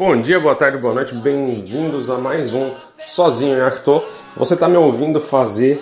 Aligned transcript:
Bom 0.00 0.18
dia, 0.18 0.40
boa 0.40 0.54
tarde, 0.54 0.78
boa 0.78 0.94
noite, 0.94 1.14
bem-vindos 1.16 2.08
a 2.08 2.16
mais 2.16 2.54
um 2.54 2.70
Sozinho 3.06 3.58
em 3.58 3.60
Acto. 3.60 4.02
Você 4.34 4.54
está 4.54 4.66
me 4.66 4.78
ouvindo 4.78 5.20
fazer 5.20 5.78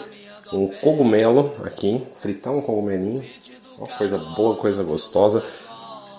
um 0.53 0.67
cogumelo 0.67 1.55
aqui, 1.65 2.05
fritar 2.21 2.53
um 2.53 2.61
cogumelinho, 2.61 3.23
uma 3.79 3.87
coisa 3.87 4.19
boa, 4.19 4.57
coisa 4.57 4.83
gostosa, 4.83 5.45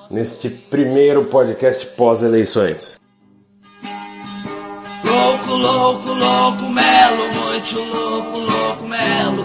neste 0.09 0.49
primeiro 0.49 1.25
podcast 1.25 1.87
pós-eleições. 1.87 2.97
Louco, 5.03 5.51
louco, 5.51 6.07
louco, 6.07 6.69
melo, 6.69 7.27
muito 7.33 7.79
louco, 7.81 8.37
louco, 8.39 8.85
melo, 8.85 9.43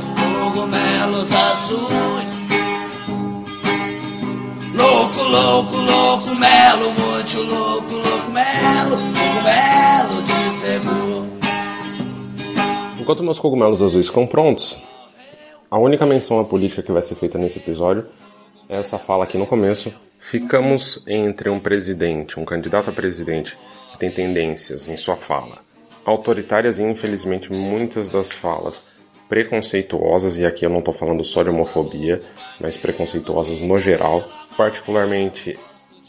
cogumelos 0.53 1.33
azuis. 1.33 2.44
Louco, 4.85 5.23
louco, 5.23 5.77
louco, 5.77 6.35
melo, 6.37 6.93
muito 6.93 7.41
louco, 7.41 7.95
louco, 7.95 8.31
melo, 8.31 8.97
cogumelo 9.15 10.23
de 10.23 10.55
cebu. 10.57 11.27
Enquanto 13.01 13.23
meus 13.23 13.39
cogumelos 13.39 13.81
azuis 13.81 14.09
ficam 14.09 14.27
prontos, 14.27 14.77
a 15.71 15.79
única 15.79 16.05
menção 16.05 16.39
à 16.39 16.45
política 16.45 16.83
que 16.83 16.93
vai 16.93 17.01
ser 17.01 17.15
feita 17.15 17.39
nesse 17.39 17.59
episódio 17.59 18.07
é 18.69 18.77
essa 18.79 18.99
fala 18.99 19.25
aqui 19.25 19.39
no 19.39 19.47
começo. 19.47 19.91
Ficamos 20.21 21.03
entre 21.07 21.49
um 21.49 21.59
presidente, 21.59 22.39
um 22.39 22.45
candidato 22.45 22.91
a 22.91 22.93
presidente 22.93 23.57
que 23.93 23.99
tem 23.99 24.11
tendências 24.11 24.87
em 24.87 24.99
sua 24.99 25.17
fala 25.17 25.65
autoritárias 26.05 26.79
e 26.79 26.83
infelizmente 26.83 27.51
muitas 27.51 28.11
das 28.11 28.31
falas 28.31 28.83
preconceituosas, 29.29 30.37
e 30.37 30.45
aqui 30.45 30.67
eu 30.67 30.71
não 30.71 30.81
estou 30.81 30.93
falando 30.93 31.25
só 31.25 31.43
de 31.43 31.49
homofobia, 31.49 32.21
mas 32.61 32.77
preconceituosas 32.77 33.61
no 33.61 33.81
geral. 33.81 34.23
Particularmente 34.57 35.59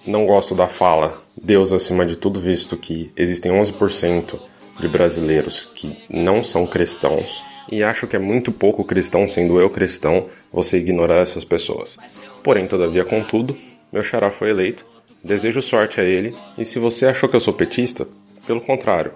não 0.05 0.25
gosto 0.25 0.53
da 0.53 0.67
fala 0.67 1.23
Deus 1.35 1.73
acima 1.73 2.05
de 2.05 2.15
tudo, 2.15 2.39
visto 2.39 2.77
que 2.77 3.11
existem 3.17 3.51
11% 3.51 4.39
de 4.79 4.87
brasileiros 4.87 5.63
que 5.75 5.95
não 6.09 6.43
são 6.43 6.65
cristãos, 6.65 7.41
e 7.71 7.83
acho 7.83 8.07
que 8.07 8.15
é 8.15 8.19
muito 8.19 8.51
pouco 8.51 8.83
cristão, 8.83 9.27
sendo 9.27 9.59
eu 9.59 9.69
cristão, 9.69 10.29
você 10.51 10.77
ignorar 10.77 11.21
essas 11.21 11.43
pessoas. 11.43 11.97
Porém, 12.43 12.67
todavia, 12.67 13.03
contudo, 13.03 13.55
meu 13.91 14.03
xará 14.03 14.29
foi 14.29 14.51
eleito, 14.51 14.85
desejo 15.23 15.61
sorte 15.61 15.99
a 15.99 16.03
ele, 16.03 16.35
e 16.57 16.65
se 16.65 16.77
você 16.79 17.05
achou 17.05 17.27
que 17.27 17.35
eu 17.35 17.39
sou 17.39 17.53
petista, 17.53 18.07
pelo 18.45 18.61
contrário, 18.61 19.13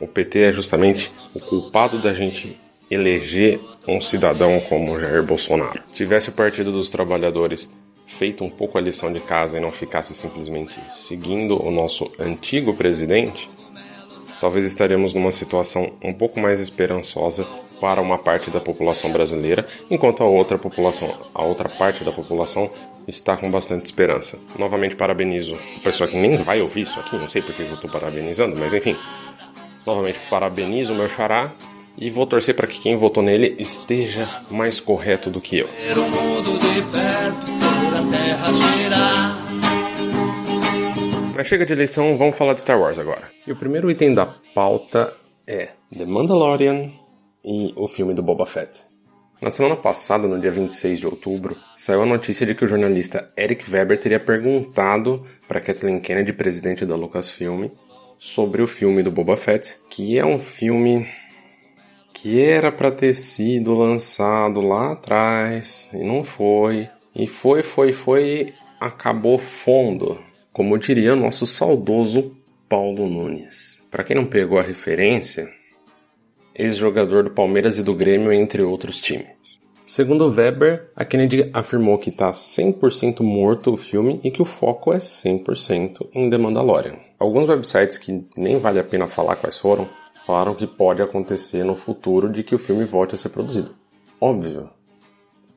o 0.00 0.06
PT 0.06 0.38
é 0.40 0.52
justamente 0.52 1.10
o 1.34 1.40
culpado 1.40 1.98
da 1.98 2.14
gente 2.14 2.58
eleger 2.90 3.60
um 3.86 4.00
cidadão 4.00 4.58
como 4.60 5.00
Jair 5.00 5.22
Bolsonaro. 5.22 5.80
Tivesse 5.94 6.30
o 6.30 6.32
Partido 6.32 6.72
dos 6.72 6.90
Trabalhadores 6.90 7.70
feito 8.18 8.44
um 8.44 8.50
pouco 8.50 8.78
a 8.78 8.80
lição 8.80 9.12
de 9.12 9.20
casa 9.20 9.58
e 9.58 9.60
não 9.60 9.70
ficasse 9.70 10.14
simplesmente 10.14 10.74
seguindo 10.94 11.62
o 11.62 11.70
nosso 11.70 12.10
antigo 12.18 12.74
presidente, 12.74 13.48
talvez 14.40 14.66
estaremos 14.66 15.14
numa 15.14 15.32
situação 15.32 15.92
um 16.02 16.12
pouco 16.12 16.40
mais 16.40 16.60
esperançosa 16.60 17.46
para 17.80 18.02
uma 18.02 18.18
parte 18.18 18.50
da 18.50 18.60
população 18.60 19.10
brasileira, 19.10 19.66
enquanto 19.90 20.22
a 20.22 20.26
outra 20.26 20.58
população, 20.58 21.14
a 21.34 21.42
outra 21.42 21.68
parte 21.68 22.04
da 22.04 22.12
população 22.12 22.70
está 23.08 23.36
com 23.36 23.50
bastante 23.50 23.86
esperança. 23.86 24.38
Novamente 24.58 24.94
parabenizo 24.94 25.54
o 25.76 25.80
pessoal 25.80 26.08
que 26.08 26.16
nem 26.16 26.36
vai 26.36 26.60
ouvir 26.60 26.82
isso 26.82 27.00
aqui, 27.00 27.16
não 27.16 27.28
sei 27.28 27.40
porque 27.40 27.62
eu 27.62 27.72
estou 27.72 27.90
parabenizando, 27.90 28.58
mas 28.58 28.74
enfim, 28.74 28.94
Novamente 29.86 30.18
parabenizo 30.28 30.92
o 30.92 30.96
meu 30.96 31.08
xará 31.08 31.50
e 31.98 32.10
vou 32.10 32.26
torcer 32.26 32.54
para 32.54 32.66
que 32.66 32.80
quem 32.80 32.96
votou 32.96 33.22
nele 33.22 33.56
esteja 33.58 34.28
mais 34.50 34.80
correto 34.80 35.30
do 35.30 35.40
que 35.40 35.58
eu. 35.58 35.68
Mas 41.34 41.46
chega 41.46 41.64
de 41.64 41.72
eleição, 41.72 42.16
vamos 42.18 42.36
falar 42.36 42.54
de 42.54 42.60
Star 42.60 42.78
Wars 42.78 42.98
agora. 42.98 43.22
E 43.46 43.52
o 43.52 43.56
primeiro 43.56 43.90
item 43.90 44.14
da 44.14 44.26
pauta 44.54 45.12
é 45.46 45.68
The 45.96 46.04
Mandalorian 46.04 46.90
e 47.44 47.72
o 47.76 47.88
filme 47.88 48.12
do 48.12 48.22
Boba 48.22 48.44
Fett. 48.44 48.82
Na 49.40 49.50
semana 49.50 49.74
passada, 49.74 50.28
no 50.28 50.38
dia 50.38 50.50
26 50.50 51.00
de 51.00 51.06
outubro, 51.06 51.56
saiu 51.78 52.02
a 52.02 52.06
notícia 52.06 52.44
de 52.44 52.54
que 52.54 52.62
o 52.62 52.68
jornalista 52.68 53.32
Eric 53.38 53.70
Weber 53.70 53.98
teria 53.98 54.20
perguntado 54.20 55.24
para 55.48 55.62
Kathleen 55.62 55.98
Kennedy, 55.98 56.34
presidente 56.34 56.84
da 56.84 56.94
Lucasfilm, 56.94 57.70
sobre 58.18 58.60
o 58.60 58.66
filme 58.66 59.02
do 59.02 59.10
Boba 59.10 59.38
Fett, 59.38 59.76
que 59.88 60.18
é 60.18 60.26
um 60.26 60.38
filme 60.38 61.08
que 62.12 62.38
era 62.38 62.70
para 62.70 62.92
ter 62.92 63.14
sido 63.14 63.72
lançado 63.72 64.60
lá 64.60 64.92
atrás 64.92 65.88
e 65.94 66.04
não 66.04 66.22
foi. 66.22 66.90
E 67.14 67.26
foi, 67.26 67.62
foi, 67.62 67.92
foi 67.92 68.54
acabou 68.80 69.38
fundo, 69.38 70.18
como 70.52 70.78
diria 70.78 71.14
nosso 71.14 71.46
saudoso 71.46 72.36
Paulo 72.68 73.08
Nunes. 73.08 73.82
Para 73.90 74.04
quem 74.04 74.16
não 74.16 74.24
pegou 74.24 74.58
a 74.58 74.62
referência, 74.62 75.48
ex-jogador 76.54 77.24
do 77.24 77.30
Palmeiras 77.30 77.78
e 77.78 77.82
do 77.82 77.94
Grêmio, 77.94 78.32
entre 78.32 78.62
outros 78.62 79.00
times. 79.00 79.60
Segundo 79.86 80.30
Weber, 80.30 80.88
a 80.94 81.04
Kennedy 81.04 81.50
afirmou 81.52 81.98
que 81.98 82.10
está 82.10 82.30
100% 82.30 83.22
morto 83.22 83.72
o 83.72 83.76
filme 83.76 84.20
e 84.22 84.30
que 84.30 84.40
o 84.40 84.44
foco 84.44 84.92
é 84.92 84.98
100% 84.98 86.08
em 86.14 86.30
The 86.30 86.38
Mandalorian. 86.38 86.96
Alguns 87.18 87.48
websites 87.48 87.98
que 87.98 88.24
nem 88.36 88.56
vale 88.58 88.78
a 88.78 88.84
pena 88.84 89.08
falar 89.08 89.34
quais 89.34 89.58
foram, 89.58 89.88
falaram 90.24 90.54
que 90.54 90.64
pode 90.64 91.02
acontecer 91.02 91.64
no 91.64 91.74
futuro 91.74 92.28
de 92.28 92.44
que 92.44 92.54
o 92.54 92.58
filme 92.58 92.84
volte 92.84 93.16
a 93.16 93.18
ser 93.18 93.30
produzido. 93.30 93.74
Óbvio. 94.20 94.70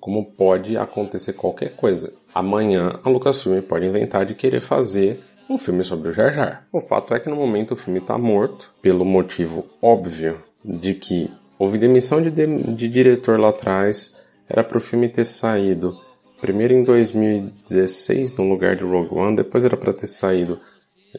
Como 0.03 0.25
pode 0.25 0.75
acontecer 0.75 1.31
qualquer 1.31 1.77
coisa. 1.77 2.11
Amanhã 2.35 2.99
a 3.05 3.09
Lucasfilm 3.09 3.61
pode 3.61 3.85
inventar 3.85 4.25
de 4.25 4.35
querer 4.35 4.59
fazer 4.59 5.23
um 5.49 5.57
filme 5.57 5.81
sobre 5.81 6.09
o 6.09 6.13
Jar 6.13 6.33
Jar. 6.33 6.67
O 6.73 6.81
fato 6.81 7.13
é 7.13 7.21
que 7.21 7.29
no 7.29 7.37
momento 7.37 7.73
o 7.73 7.77
filme 7.77 7.99
está 7.99 8.17
morto, 8.17 8.69
pelo 8.81 9.05
motivo 9.05 9.65
óbvio 9.81 10.43
de 10.61 10.93
que 10.93 11.31
houve 11.57 11.77
demissão 11.77 12.21
de, 12.21 12.29
de, 12.29 12.45
de 12.45 12.89
diretor 12.89 13.39
lá 13.39 13.47
atrás, 13.47 14.21
era 14.49 14.61
para 14.61 14.77
o 14.77 14.81
filme 14.81 15.07
ter 15.07 15.23
saído 15.23 15.97
primeiro 16.41 16.73
em 16.73 16.83
2016 16.83 18.35
no 18.35 18.49
lugar 18.49 18.75
de 18.75 18.83
Rogue 18.83 19.15
One, 19.15 19.37
depois 19.37 19.63
era 19.63 19.77
para 19.77 19.93
ter 19.93 20.07
saído 20.07 20.59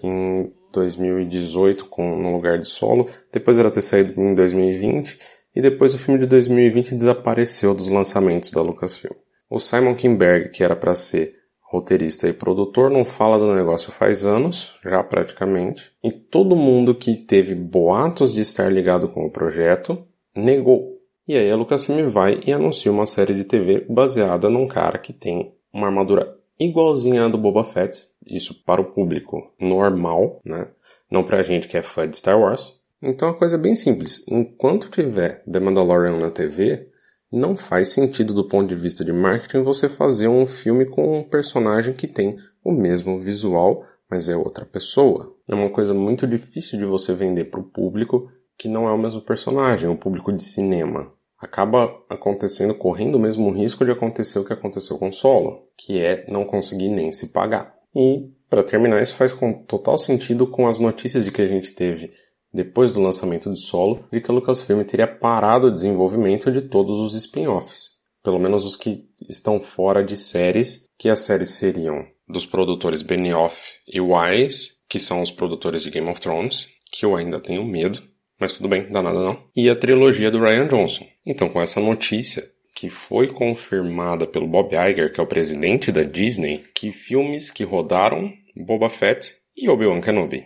em 0.03 0.53
2018 0.71 1.87
com, 1.87 2.19
no 2.21 2.34
lugar 2.34 2.59
de 2.59 2.67
solo, 2.67 3.09
depois 3.33 3.59
era 3.59 3.71
ter 3.71 3.81
saído 3.81 4.21
em 4.21 4.34
2020 4.34 5.17
e 5.55 5.63
depois 5.63 5.95
o 5.95 5.99
filme 5.99 6.19
de 6.19 6.27
2020 6.27 6.95
desapareceu 6.95 7.75
dos 7.75 7.89
lançamentos 7.89 8.51
da 8.51 8.63
Lucasfilm. 8.63 9.15
O 9.49 9.59
Simon 9.59 9.95
Kinberg, 9.95 10.51
que 10.51 10.65
era 10.65 10.75
para 10.75 10.95
ser 10.95 11.35
roteirista 11.61 12.29
e 12.29 12.33
produtor, 12.33 12.91
não 12.91 13.05
fala 13.05 13.39
do 13.39 13.55
negócio 13.55 13.93
faz 13.93 14.25
anos, 14.25 14.73
já 14.85 15.03
praticamente, 15.03 15.93
e 16.03 16.11
todo 16.11 16.57
mundo 16.57 16.95
que 16.95 17.15
teve 17.15 17.55
boatos 17.55 18.33
de 18.33 18.41
estar 18.41 18.73
ligado 18.73 19.09
com 19.09 19.27
o 19.27 19.31
projeto 19.31 20.07
negou 20.35 20.95
e 21.27 21.39
aí 21.39 21.51
a 21.51 21.57
Lucasfilm 21.57 22.11
vai 22.11 22.41
e 22.47 22.53
anuncia 22.53 22.93
uma 22.93 23.07
série 23.07 23.33
de 23.33 23.45
TV 23.45 23.87
baseada 23.89 24.51
num 24.51 24.67
cara 24.67 24.99
que 24.99 25.11
tem 25.11 25.55
uma 25.73 25.87
armadura 25.87 26.39
igualzinha 26.61 27.25
à 27.25 27.29
do 27.29 27.39
Boba 27.39 27.65
Fett, 27.65 28.07
isso 28.27 28.63
para 28.63 28.83
o 28.83 28.93
público 28.93 29.51
normal, 29.59 30.43
né? 30.45 30.69
Não 31.11 31.25
pra 31.25 31.43
gente 31.43 31.67
que 31.67 31.79
é 31.79 31.83
fã 31.83 32.07
de 32.07 32.19
Star 32.19 32.39
Wars. 32.39 32.79
Então 33.05 33.29
a 33.29 33.35
coisa 33.35 33.57
é 33.57 33.59
bem 33.59 33.77
simples. 33.77 34.25
Enquanto 34.27 34.89
tiver 34.89 35.45
The 35.45 35.61
Mandalorian 35.61 36.19
na 36.19 36.31
TV, 36.31 36.89
não 37.31 37.55
faz 37.55 37.91
sentido 37.91 38.33
do 38.33 38.49
ponto 38.49 38.67
de 38.67 38.75
vista 38.75 39.05
de 39.05 39.13
marketing 39.13 39.63
você 39.63 39.91
fazer 39.91 40.27
um 40.29 40.47
filme 40.47 40.87
com 40.87 41.19
um 41.19 41.23
personagem 41.23 41.93
que 41.93 42.09
tem 42.09 42.39
o 42.65 42.73
mesmo 42.73 43.21
visual, 43.21 43.85
mas 44.11 44.31
é 44.31 44.37
outra 44.37 44.65
pessoa. 44.65 45.35
É 45.51 45.55
uma 45.55 45.69
coisa 45.69 45.93
muito 45.93 46.27
difícil 46.27 46.79
de 46.79 46.87
você 46.87 47.12
vender 47.12 47.51
para 47.51 47.61
o 47.61 47.65
público 47.65 48.31
que 48.56 48.69
não 48.69 48.89
é 48.89 48.93
o 48.93 48.99
mesmo 48.99 49.21
personagem, 49.21 49.91
o 49.91 49.99
público 49.99 50.33
de 50.33 50.43
cinema. 50.43 51.12
Acaba 51.39 51.91
acontecendo, 52.09 52.75
correndo 52.75 53.17
o 53.17 53.21
mesmo 53.21 53.50
risco 53.50 53.85
de 53.85 53.91
acontecer 53.91 54.39
o 54.39 54.45
que 54.45 54.53
aconteceu 54.53 54.97
com 54.97 55.12
Solo, 55.12 55.69
que 55.77 56.00
é 56.00 56.25
não 56.31 56.47
conseguir 56.47 56.89
nem 56.89 57.12
se 57.12 57.33
pagar. 57.33 57.75
E, 57.95 58.31
para 58.49 58.62
terminar, 58.62 59.03
isso 59.03 59.15
faz 59.15 59.35
total 59.67 59.99
sentido 59.99 60.47
com 60.47 60.67
as 60.67 60.79
notícias 60.79 61.27
de 61.27 61.33
que 61.33 61.43
a 61.43 61.47
gente 61.47 61.73
teve 61.73 62.11
depois 62.55 62.95
do 62.95 63.03
lançamento 63.03 63.53
de 63.53 63.61
Solo, 63.61 64.05
de 64.12 64.21
que 64.21 64.31
a 64.31 64.35
Lucasfilm 64.35 64.85
teria 64.85 65.09
parado 65.09 65.67
o 65.67 65.75
desenvolvimento 65.75 66.53
de 66.53 66.62
todos 66.62 67.01
os 67.01 67.12
spin-offs. 67.15 67.91
Pelo 68.23 68.39
menos 68.39 68.65
os 68.65 68.77
que 68.77 69.05
estão 69.29 69.59
fora 69.59 70.05
de 70.05 70.17
séries, 70.17 70.89
que 70.97 71.09
as 71.09 71.21
séries 71.21 71.51
seriam 71.51 72.06
dos 72.29 72.47
produtores 72.47 73.03
Benioff 73.03 73.61
e 73.89 74.01
Wise, 74.01 74.75
que 74.89 75.01
são 75.01 75.21
os 75.21 75.33
produtores 75.33 75.83
de 75.83 75.91
Game 75.91 76.09
of 76.09 76.21
Thrones, 76.21 76.69
que 76.93 77.05
eu 77.05 77.17
ainda 77.17 77.41
tenho 77.41 77.65
medo, 77.65 78.01
mas 78.39 78.53
tudo 78.53 78.69
bem, 78.69 78.91
dá 78.91 79.03
nada 79.03 79.19
não. 79.19 79.43
E 79.55 79.69
a 79.69 79.77
trilogia 79.77 80.31
do 80.31 80.41
Ryan 80.41 80.69
Johnson. 80.69 81.05
Então, 81.27 81.49
com 81.49 81.61
essa 81.61 81.81
notícia, 81.81 82.45
que 82.75 82.89
foi 82.89 83.29
confirmada 83.29 84.27
pelo 84.27 84.47
Bob 84.47 84.75
Iger, 84.75 85.12
que 85.12 85.21
é 85.21 85.23
o 85.23 85.29
presidente 85.29 85.91
da 85.91 86.03
Disney, 86.03 86.65
que 86.75 86.93
filmes 86.93 87.50
que 87.50 87.65
rodaram 87.65 88.33
Boba 88.57 88.89
Fett 88.89 89.29
e 89.57 89.69
Obi-Wan 89.69 90.00
Kenobi. 90.00 90.45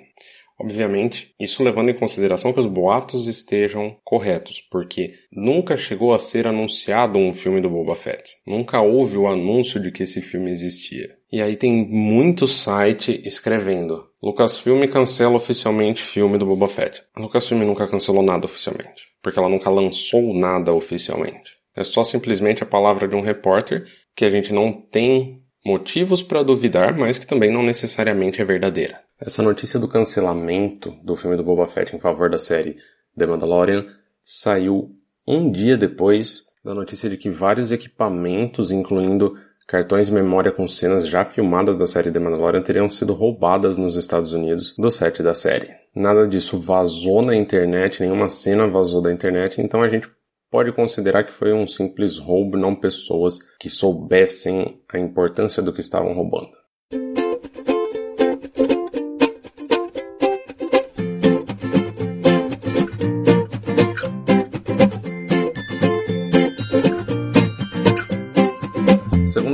Obviamente, 0.61 1.33
isso 1.39 1.63
levando 1.63 1.91
em 1.91 1.99
consideração 1.99 2.53
que 2.53 2.59
os 2.59 2.67
boatos 2.67 3.29
estejam 3.29 3.97
corretos, 4.03 4.61
porque 4.71 5.15
nunca 5.33 5.77
chegou 5.77 6.13
a 6.13 6.19
ser 6.19 6.47
anunciado 6.47 7.17
um 7.17 7.33
filme 7.33 7.61
do 7.61 7.71
Boba 7.71 7.95
Fett. 7.95 8.25
Nunca 8.45 8.81
houve 8.81 9.17
o 9.17 9.29
anúncio 9.29 9.81
de 9.81 9.93
que 9.93 10.03
esse 10.03 10.21
filme 10.21 10.51
existia. 10.51 11.17
E 11.31 11.41
aí 11.41 11.57
tem 11.57 11.87
muito 11.89 12.47
site 12.49 13.23
escrevendo 13.25 14.09
Lucasfilm 14.21 14.85
cancela 14.89 15.37
oficialmente 15.37 16.03
filme 16.03 16.39
do 16.39 16.47
Boba 16.47 16.69
Fett. 16.69 17.03
A 17.15 17.21
Lucasfilm 17.21 17.63
nunca 17.63 17.87
cancelou 17.87 18.23
nada 18.23 18.47
oficialmente, 18.47 19.03
porque 19.23 19.39
ela 19.39 19.49
nunca 19.49 19.71
lançou 19.71 20.35
nada 20.35 20.73
oficialmente. 20.73 21.53
É 21.77 21.85
só 21.85 22.03
simplesmente 22.03 22.63
a 22.63 22.67
palavra 22.67 23.07
de 23.07 23.15
um 23.15 23.21
repórter 23.21 23.85
que 24.17 24.25
a 24.25 24.31
gente 24.31 24.53
não 24.53 24.73
tem 24.73 25.41
motivos 25.65 26.21
para 26.21 26.43
duvidar, 26.43 26.97
mas 26.99 27.17
que 27.17 27.27
também 27.27 27.53
não 27.53 27.63
necessariamente 27.63 28.43
é 28.43 28.45
verdadeira. 28.45 29.01
Essa 29.21 29.43
notícia 29.43 29.81
do 29.81 29.89
cancelamento 29.89 30.95
do 31.03 31.17
filme 31.17 31.37
do 31.37 31.43
Boba 31.43 31.67
Fett 31.67 31.95
em 31.95 31.99
favor 31.99 32.31
da 32.31 32.39
série 32.39 32.77
The 33.17 33.27
Mandalorian 33.27 33.85
saiu 34.25 34.95
um 35.27 35.51
dia 35.51 35.77
depois 35.77 36.45
da 36.65 36.73
notícia 36.73 37.11
de 37.11 37.17
que 37.17 37.29
vários 37.29 37.73
equipamentos, 37.73 38.71
incluindo 38.71 39.35
cartões 39.67 40.07
de 40.07 40.13
memória 40.13 40.53
com 40.53 40.69
cenas 40.69 41.09
já 41.09 41.25
filmadas 41.25 41.77
da 41.77 41.87
série 41.87 42.13
The 42.13 42.21
Mandalorian, 42.21 42.63
teriam 42.63 42.89
sido 42.89 43.13
roubadas 43.13 43.77
nos 43.77 43.97
Estados 43.97 44.33
Unidos 44.33 44.73
do 44.79 44.89
set 44.89 45.21
da 45.21 45.35
série. 45.35 45.69
Nada 45.93 46.29
disso 46.29 46.61
vazou 46.61 47.21
na 47.21 47.35
internet, 47.35 48.01
nenhuma 48.01 48.29
cena 48.29 48.69
vazou 48.69 49.03
da 49.03 49.13
internet, 49.13 49.61
então 49.61 49.83
a 49.83 49.89
gente 49.89 50.09
pode 50.49 50.71
considerar 50.73 51.25
que 51.25 51.33
foi 51.33 51.53
um 51.53 51.67
simples 51.67 52.19
roubo, 52.19 52.57
não 52.57 52.73
pessoas 52.73 53.41
que 53.59 53.69
soubessem 53.69 54.81
a 54.93 54.99
importância 54.99 55.61
do 55.61 55.73
que 55.73 55.81
estavam 55.81 56.15
roubando. 56.15 56.57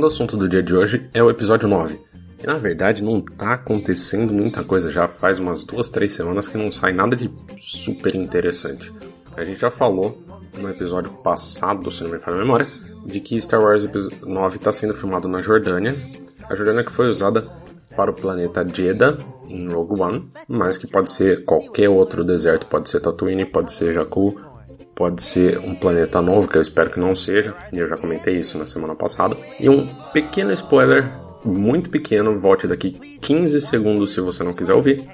Segundo 0.05 0.07
assunto 0.07 0.37
do 0.37 0.49
dia 0.49 0.61
de 0.61 0.75
hoje 0.75 1.09
é 1.13 1.23
o 1.23 1.29
episódio 1.29 1.67
9. 1.67 1.99
E 2.41 2.45
na 2.45 2.57
verdade 2.57 3.03
não 3.03 3.21
tá 3.21 3.53
acontecendo 3.53 4.33
muita 4.33 4.63
coisa, 4.63 4.91
já 4.91 5.07
faz 5.07 5.39
umas 5.39 5.63
duas, 5.63 5.89
três 5.89 6.13
semanas 6.13 6.47
que 6.47 6.57
não 6.57 6.71
sai 6.71 6.93
nada 6.93 7.15
de 7.15 7.31
super 7.59 8.15
interessante. 8.15 8.91
A 9.35 9.43
gente 9.43 9.59
já 9.59 9.71
falou 9.71 10.21
no 10.57 10.69
episódio 10.69 11.11
passado, 11.23 11.91
se 11.91 12.03
não 12.03 12.11
me 12.11 12.19
falha 12.19 12.37
a 12.37 12.39
memória, 12.39 12.67
de 13.05 13.19
que 13.19 13.39
Star 13.41 13.61
Wars 13.61 13.87
9 14.21 14.57
está 14.57 14.71
sendo 14.71 14.93
filmado 14.93 15.27
na 15.27 15.41
Jordânia. 15.41 15.95
A 16.49 16.55
Jordânia 16.55 16.83
que 16.83 16.91
foi 16.91 17.09
usada 17.09 17.41
para 17.95 18.11
o 18.11 18.15
planeta 18.15 18.65
Jeddah 18.67 19.17
em 19.47 19.69
Rogue 19.69 19.99
One, 19.99 20.31
mas 20.47 20.77
que 20.77 20.87
pode 20.87 21.11
ser 21.11 21.43
qualquer 21.45 21.89
outro 21.89 22.23
deserto, 22.23 22.67
pode 22.67 22.89
ser 22.89 22.99
Tatooine, 22.99 23.45
pode 23.45 23.71
ser 23.71 23.93
Jakku, 23.93 24.39
pode 24.95 25.21
ser 25.21 25.59
um 25.59 25.75
planeta 25.75 26.21
novo, 26.21 26.47
que 26.47 26.57
eu 26.57 26.61
espero 26.61 26.89
que 26.89 26.99
não 26.99 27.15
seja, 27.15 27.53
e 27.73 27.77
eu 27.77 27.87
já 27.87 27.97
comentei 27.97 28.35
isso 28.35 28.57
na 28.57 28.65
semana 28.65 28.95
passada. 28.95 29.35
E 29.59 29.69
um 29.69 29.85
pequeno 30.13 30.53
spoiler, 30.53 31.11
muito 31.43 31.89
pequeno, 31.89 32.39
volte 32.39 32.65
daqui 32.65 32.91
15 32.91 33.59
segundos 33.61 34.13
se 34.13 34.21
você 34.21 34.43
não 34.43 34.53
quiser 34.53 34.73
ouvir. 34.73 35.05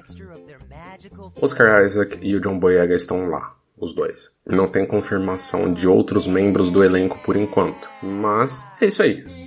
Oscar 1.40 1.84
Isaac 1.84 2.18
e 2.22 2.36
o 2.36 2.40
John 2.40 2.58
Boyega 2.58 2.94
estão 2.94 3.28
lá, 3.28 3.56
os 3.76 3.92
dois. 3.92 4.30
Não 4.46 4.68
tem 4.68 4.86
confirmação 4.86 5.72
de 5.72 5.88
outros 5.88 6.26
membros 6.26 6.70
do 6.70 6.84
elenco 6.84 7.18
por 7.24 7.36
enquanto, 7.36 7.90
mas 8.00 8.66
é 8.80 8.86
isso 8.86 9.02
aí. 9.02 9.41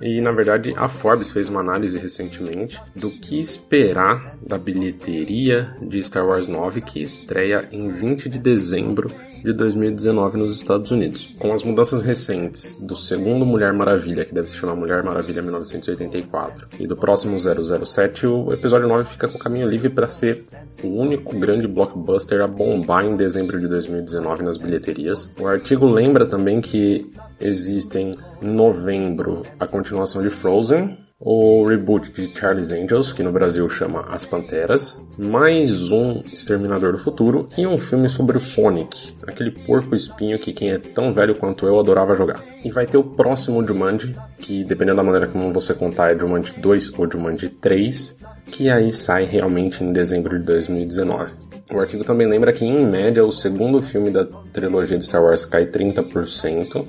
E 0.00 0.20
na 0.20 0.32
verdade 0.32 0.72
a 0.76 0.88
Forbes 0.88 1.30
fez 1.30 1.48
uma 1.48 1.60
análise 1.60 1.98
recentemente 1.98 2.78
do 2.96 3.10
que 3.10 3.38
esperar 3.38 4.36
da 4.46 4.56
bilheteria 4.56 5.76
de 5.82 6.02
Star 6.02 6.26
Wars 6.26 6.48
9 6.48 6.80
que 6.80 7.02
estreia 7.02 7.68
em 7.70 7.90
20 7.90 8.28
de 8.28 8.38
dezembro 8.38 9.12
de 9.42 9.52
2019 9.52 10.38
nos 10.38 10.56
Estados 10.56 10.90
Unidos. 10.90 11.34
Com 11.38 11.52
as 11.52 11.62
mudanças 11.62 12.02
recentes 12.02 12.74
do 12.74 12.96
segundo 12.96 13.44
Mulher 13.46 13.72
Maravilha, 13.72 14.24
que 14.24 14.34
deve 14.34 14.48
se 14.48 14.56
chamar 14.56 14.74
Mulher 14.74 15.02
Maravilha 15.02 15.42
1984, 15.42 16.68
e 16.78 16.86
do 16.86 16.96
próximo 16.96 17.36
007, 17.38 18.26
o 18.26 18.52
episódio 18.52 18.88
9 18.88 19.10
fica 19.10 19.28
com 19.28 19.36
o 19.36 19.40
caminho 19.40 19.68
livre 19.68 19.88
para 19.88 20.08
ser 20.08 20.44
o 20.82 20.88
único 20.88 21.38
grande 21.38 21.66
blockbuster 21.66 22.40
a 22.40 22.46
bombar 22.46 23.04
em 23.04 23.16
dezembro 23.16 23.58
de 23.58 23.68
2019 23.68 24.42
nas 24.42 24.56
bilheterias. 24.56 25.30
O 25.38 25.46
artigo 25.46 25.86
lembra 25.86 26.26
também 26.26 26.60
que 26.60 27.10
existem 27.40 28.14
em 28.42 28.48
novembro 28.48 29.42
a 29.58 29.66
continuação 29.66 30.22
de 30.22 30.30
Frozen, 30.30 30.98
o 31.22 31.66
reboot 31.66 32.10
de 32.12 32.32
Charlie's 32.34 32.72
Angels, 32.72 33.12
que 33.12 33.22
no 33.22 33.30
Brasil 33.30 33.68
chama 33.68 34.06
As 34.08 34.24
Panteras, 34.24 34.98
mais 35.18 35.92
um 35.92 36.22
Exterminador 36.32 36.92
do 36.92 36.98
Futuro 36.98 37.46
e 37.58 37.66
um 37.66 37.76
filme 37.76 38.08
sobre 38.08 38.38
o 38.38 38.40
Sonic, 38.40 39.14
aquele 39.26 39.50
porco 39.50 39.94
espinho 39.94 40.38
que 40.38 40.54
quem 40.54 40.70
é 40.70 40.78
tão 40.78 41.12
velho 41.12 41.36
quanto 41.36 41.66
eu 41.66 41.78
adorava 41.78 42.16
jogar. 42.16 42.42
E 42.64 42.70
vai 42.70 42.86
ter 42.86 42.96
o 42.96 43.04
próximo 43.04 43.64
Jumanji, 43.66 44.16
que 44.38 44.64
dependendo 44.64 44.96
da 44.96 45.02
maneira 45.02 45.28
como 45.28 45.52
você 45.52 45.74
contar 45.74 46.10
é 46.10 46.18
Jumanji 46.18 46.58
2 46.58 46.98
ou 46.98 47.10
Jumanji 47.10 47.50
3, 47.50 48.16
que 48.46 48.70
aí 48.70 48.90
sai 48.90 49.24
realmente 49.24 49.84
em 49.84 49.92
dezembro 49.92 50.38
de 50.38 50.44
2019. 50.46 51.32
O 51.70 51.78
artigo 51.78 52.02
também 52.02 52.26
lembra 52.26 52.52
que, 52.52 52.64
em 52.64 52.84
média, 52.84 53.24
o 53.24 53.30
segundo 53.30 53.80
filme 53.80 54.10
da 54.10 54.24
trilogia 54.52 54.98
de 54.98 55.04
Star 55.04 55.22
Wars 55.22 55.44
cai 55.44 55.66
30%, 55.66 56.84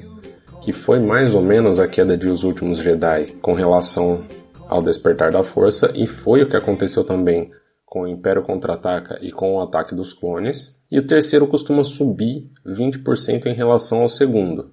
que 0.62 0.72
foi 0.72 1.00
mais 1.00 1.34
ou 1.34 1.42
menos 1.42 1.80
a 1.80 1.88
queda 1.88 2.16
de 2.16 2.30
Os 2.30 2.44
Últimos 2.44 2.78
Jedi 2.78 3.34
com 3.42 3.54
relação 3.54 4.24
ao 4.70 4.82
Despertar 4.82 5.32
da 5.32 5.44
Força, 5.44 5.92
e 5.96 6.06
foi 6.06 6.44
o 6.44 6.50
que 6.50 6.56
aconteceu 6.56 7.04
também 7.04 7.50
com 7.84 8.04
o 8.04 8.08
Império 8.08 8.44
Contra-Ataca 8.44 9.18
e 9.22 9.32
com 9.32 9.56
o 9.56 9.62
Ataque 9.62 9.96
dos 9.96 10.14
Clones. 10.14 10.80
E 10.90 11.00
o 11.00 11.06
terceiro 11.06 11.48
costuma 11.48 11.84
subir 11.84 12.50
20% 12.66 13.48
em 13.48 13.56
relação 13.56 14.02
ao 14.02 14.10
segundo. 14.10 14.72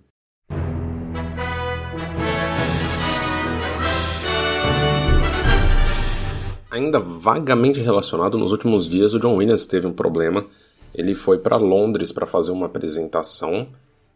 Ainda 6.71 7.01
vagamente 7.01 7.81
relacionado, 7.81 8.37
nos 8.37 8.53
últimos 8.53 8.87
dias 8.87 9.15
o 9.15 9.19
John 9.19 9.37
Williams 9.37 9.65
teve 9.65 9.87
um 9.87 9.93
problema. 9.93 10.45
Ele 10.95 11.15
foi 11.15 11.39
para 11.39 11.57
Londres 11.57 12.13
para 12.13 12.27
fazer 12.27 12.51
uma 12.53 12.67
apresentação 12.67 13.69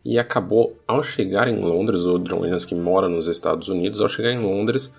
e 0.04 0.18
acabou, 0.18 0.76
ao 0.86 1.02
chegar 1.02 1.48
em 1.48 1.60
Londres, 1.60 2.00
o 2.00 2.18
John 2.18 2.40
Williams 2.40 2.64
que 2.64 2.74
mora 2.74 3.08
nos 3.08 3.28
Estados 3.28 3.68
Unidos, 3.68 4.00
ao 4.00 4.08
chegar 4.08 4.32
em 4.32 4.42
Londres, 4.42 4.92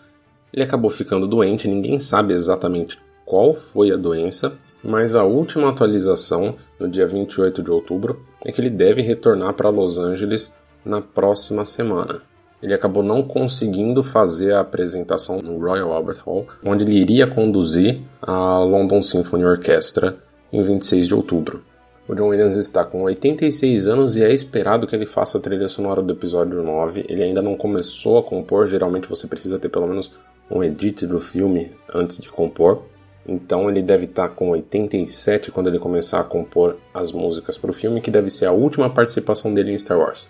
ele 0.53 0.63
acabou 0.63 0.89
ficando 0.89 1.27
doente, 1.27 1.67
ninguém 1.67 1.99
sabe 1.99 2.33
exatamente 2.33 2.97
qual 3.25 3.53
foi 3.53 3.91
a 3.91 3.97
doença, 3.97 4.53
mas 4.83 5.15
a 5.15 5.23
última 5.23 5.69
atualização, 5.69 6.55
no 6.79 6.87
dia 6.87 7.07
28 7.07 7.63
de 7.63 7.71
outubro, 7.71 8.21
é 8.45 8.51
que 8.51 8.61
ele 8.61 8.69
deve 8.69 9.01
retornar 9.01 9.53
para 9.53 9.69
Los 9.69 9.97
Angeles 9.97 10.53
na 10.85 11.01
próxima 11.01 11.65
semana. 11.65 12.21
Ele 12.61 12.73
acabou 12.73 13.03
não 13.03 13.23
conseguindo 13.23 14.01
fazer 14.03 14.53
a 14.53 14.61
apresentação 14.61 15.39
no 15.39 15.57
Royal 15.57 15.91
Albert 15.91 16.21
Hall, 16.25 16.47
onde 16.63 16.83
ele 16.83 16.95
iria 16.95 17.27
conduzir 17.27 18.01
a 18.21 18.59
London 18.59 19.01
Symphony 19.01 19.43
Orchestra 19.43 20.17
em 20.51 20.61
26 20.61 21.07
de 21.07 21.15
outubro. 21.15 21.61
O 22.05 22.13
John 22.13 22.27
Williams 22.27 22.57
está 22.57 22.83
com 22.83 23.03
86 23.03 23.87
anos 23.87 24.15
e 24.17 24.23
é 24.23 24.33
esperado 24.33 24.85
que 24.85 24.93
ele 24.93 25.05
faça 25.05 25.37
a 25.37 25.41
trilha 25.41 25.69
sonora 25.69 26.01
do 26.01 26.11
episódio 26.11 26.61
9. 26.61 27.05
Ele 27.07 27.23
ainda 27.23 27.41
não 27.41 27.55
começou 27.55 28.17
a 28.17 28.23
compor, 28.23 28.67
geralmente 28.67 29.07
você 29.07 29.25
precisa 29.25 29.57
ter 29.57 29.69
pelo 29.69 29.87
menos 29.87 30.11
um 30.51 30.61
edit 30.61 31.07
do 31.07 31.17
filme 31.17 31.71
antes 31.93 32.17
de 32.17 32.29
compor. 32.29 32.83
Então 33.25 33.69
ele 33.69 33.81
deve 33.81 34.03
estar 34.03 34.27
com 34.29 34.49
87 34.49 35.49
quando 35.49 35.67
ele 35.67 35.79
começar 35.79 36.19
a 36.19 36.25
compor 36.25 36.75
as 36.93 37.13
músicas 37.13 37.57
para 37.57 37.71
o 37.71 37.73
filme, 37.73 38.01
que 38.01 38.11
deve 38.11 38.29
ser 38.29 38.47
a 38.47 38.51
última 38.51 38.89
participação 38.89 39.53
dele 39.53 39.71
em 39.71 39.79
Star 39.79 39.97
Wars. 39.97 40.27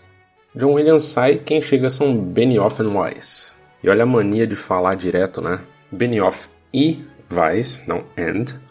John 0.55 0.73
Williams 0.73 1.05
sai, 1.05 1.37
quem 1.39 1.59
chega 1.59 1.89
são 1.89 2.15
Benioff 2.15 2.83
e 2.83 2.85
Weiss. 2.85 3.55
E 3.83 3.89
olha 3.89 4.03
a 4.03 4.05
mania 4.05 4.45
de 4.45 4.55
falar 4.55 4.93
direto, 4.93 5.41
né? 5.41 5.59
Benioff 5.91 6.47
e 6.71 7.03
Weiss, 7.31 7.81
não 7.87 8.03
and, 8.15 8.61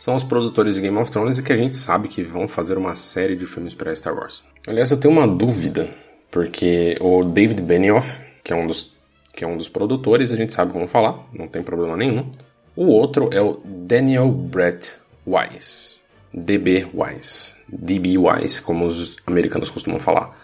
são 0.00 0.16
os 0.16 0.24
produtores 0.24 0.76
de 0.76 0.80
Game 0.80 0.96
of 0.96 1.10
Thrones 1.10 1.36
e 1.36 1.42
que 1.42 1.52
a 1.52 1.56
gente 1.56 1.76
sabe 1.76 2.08
que 2.08 2.22
vão 2.22 2.48
fazer 2.48 2.78
uma 2.78 2.96
série 2.96 3.36
de 3.36 3.44
filmes 3.44 3.74
para 3.74 3.94
Star 3.94 4.14
Wars. 4.16 4.42
Aliás, 4.66 4.90
eu 4.90 4.98
tenho 4.98 5.12
uma 5.12 5.28
dúvida, 5.28 5.90
porque 6.30 6.96
o 7.02 7.22
David 7.22 7.60
Benioff, 7.60 8.18
que 8.42 8.50
é 8.50 8.56
um 8.56 8.66
dos, 8.66 8.96
que 9.34 9.44
é 9.44 9.46
um 9.46 9.58
dos 9.58 9.68
produtores, 9.68 10.32
a 10.32 10.36
gente 10.36 10.54
sabe 10.54 10.72
como 10.72 10.88
falar, 10.88 11.28
não 11.34 11.46
tem 11.46 11.62
problema 11.62 11.98
nenhum. 11.98 12.30
O 12.74 12.86
outro 12.86 13.28
é 13.30 13.42
o 13.42 13.60
Daniel 13.62 14.30
Brett 14.30 14.90
Wise, 15.26 16.00
DB 16.32 16.88
Wise, 16.94 17.52
DB 17.68 18.16
Wise, 18.16 18.62
como 18.62 18.86
os 18.86 19.18
americanos 19.26 19.68
costumam 19.68 20.00
falar. 20.00 20.34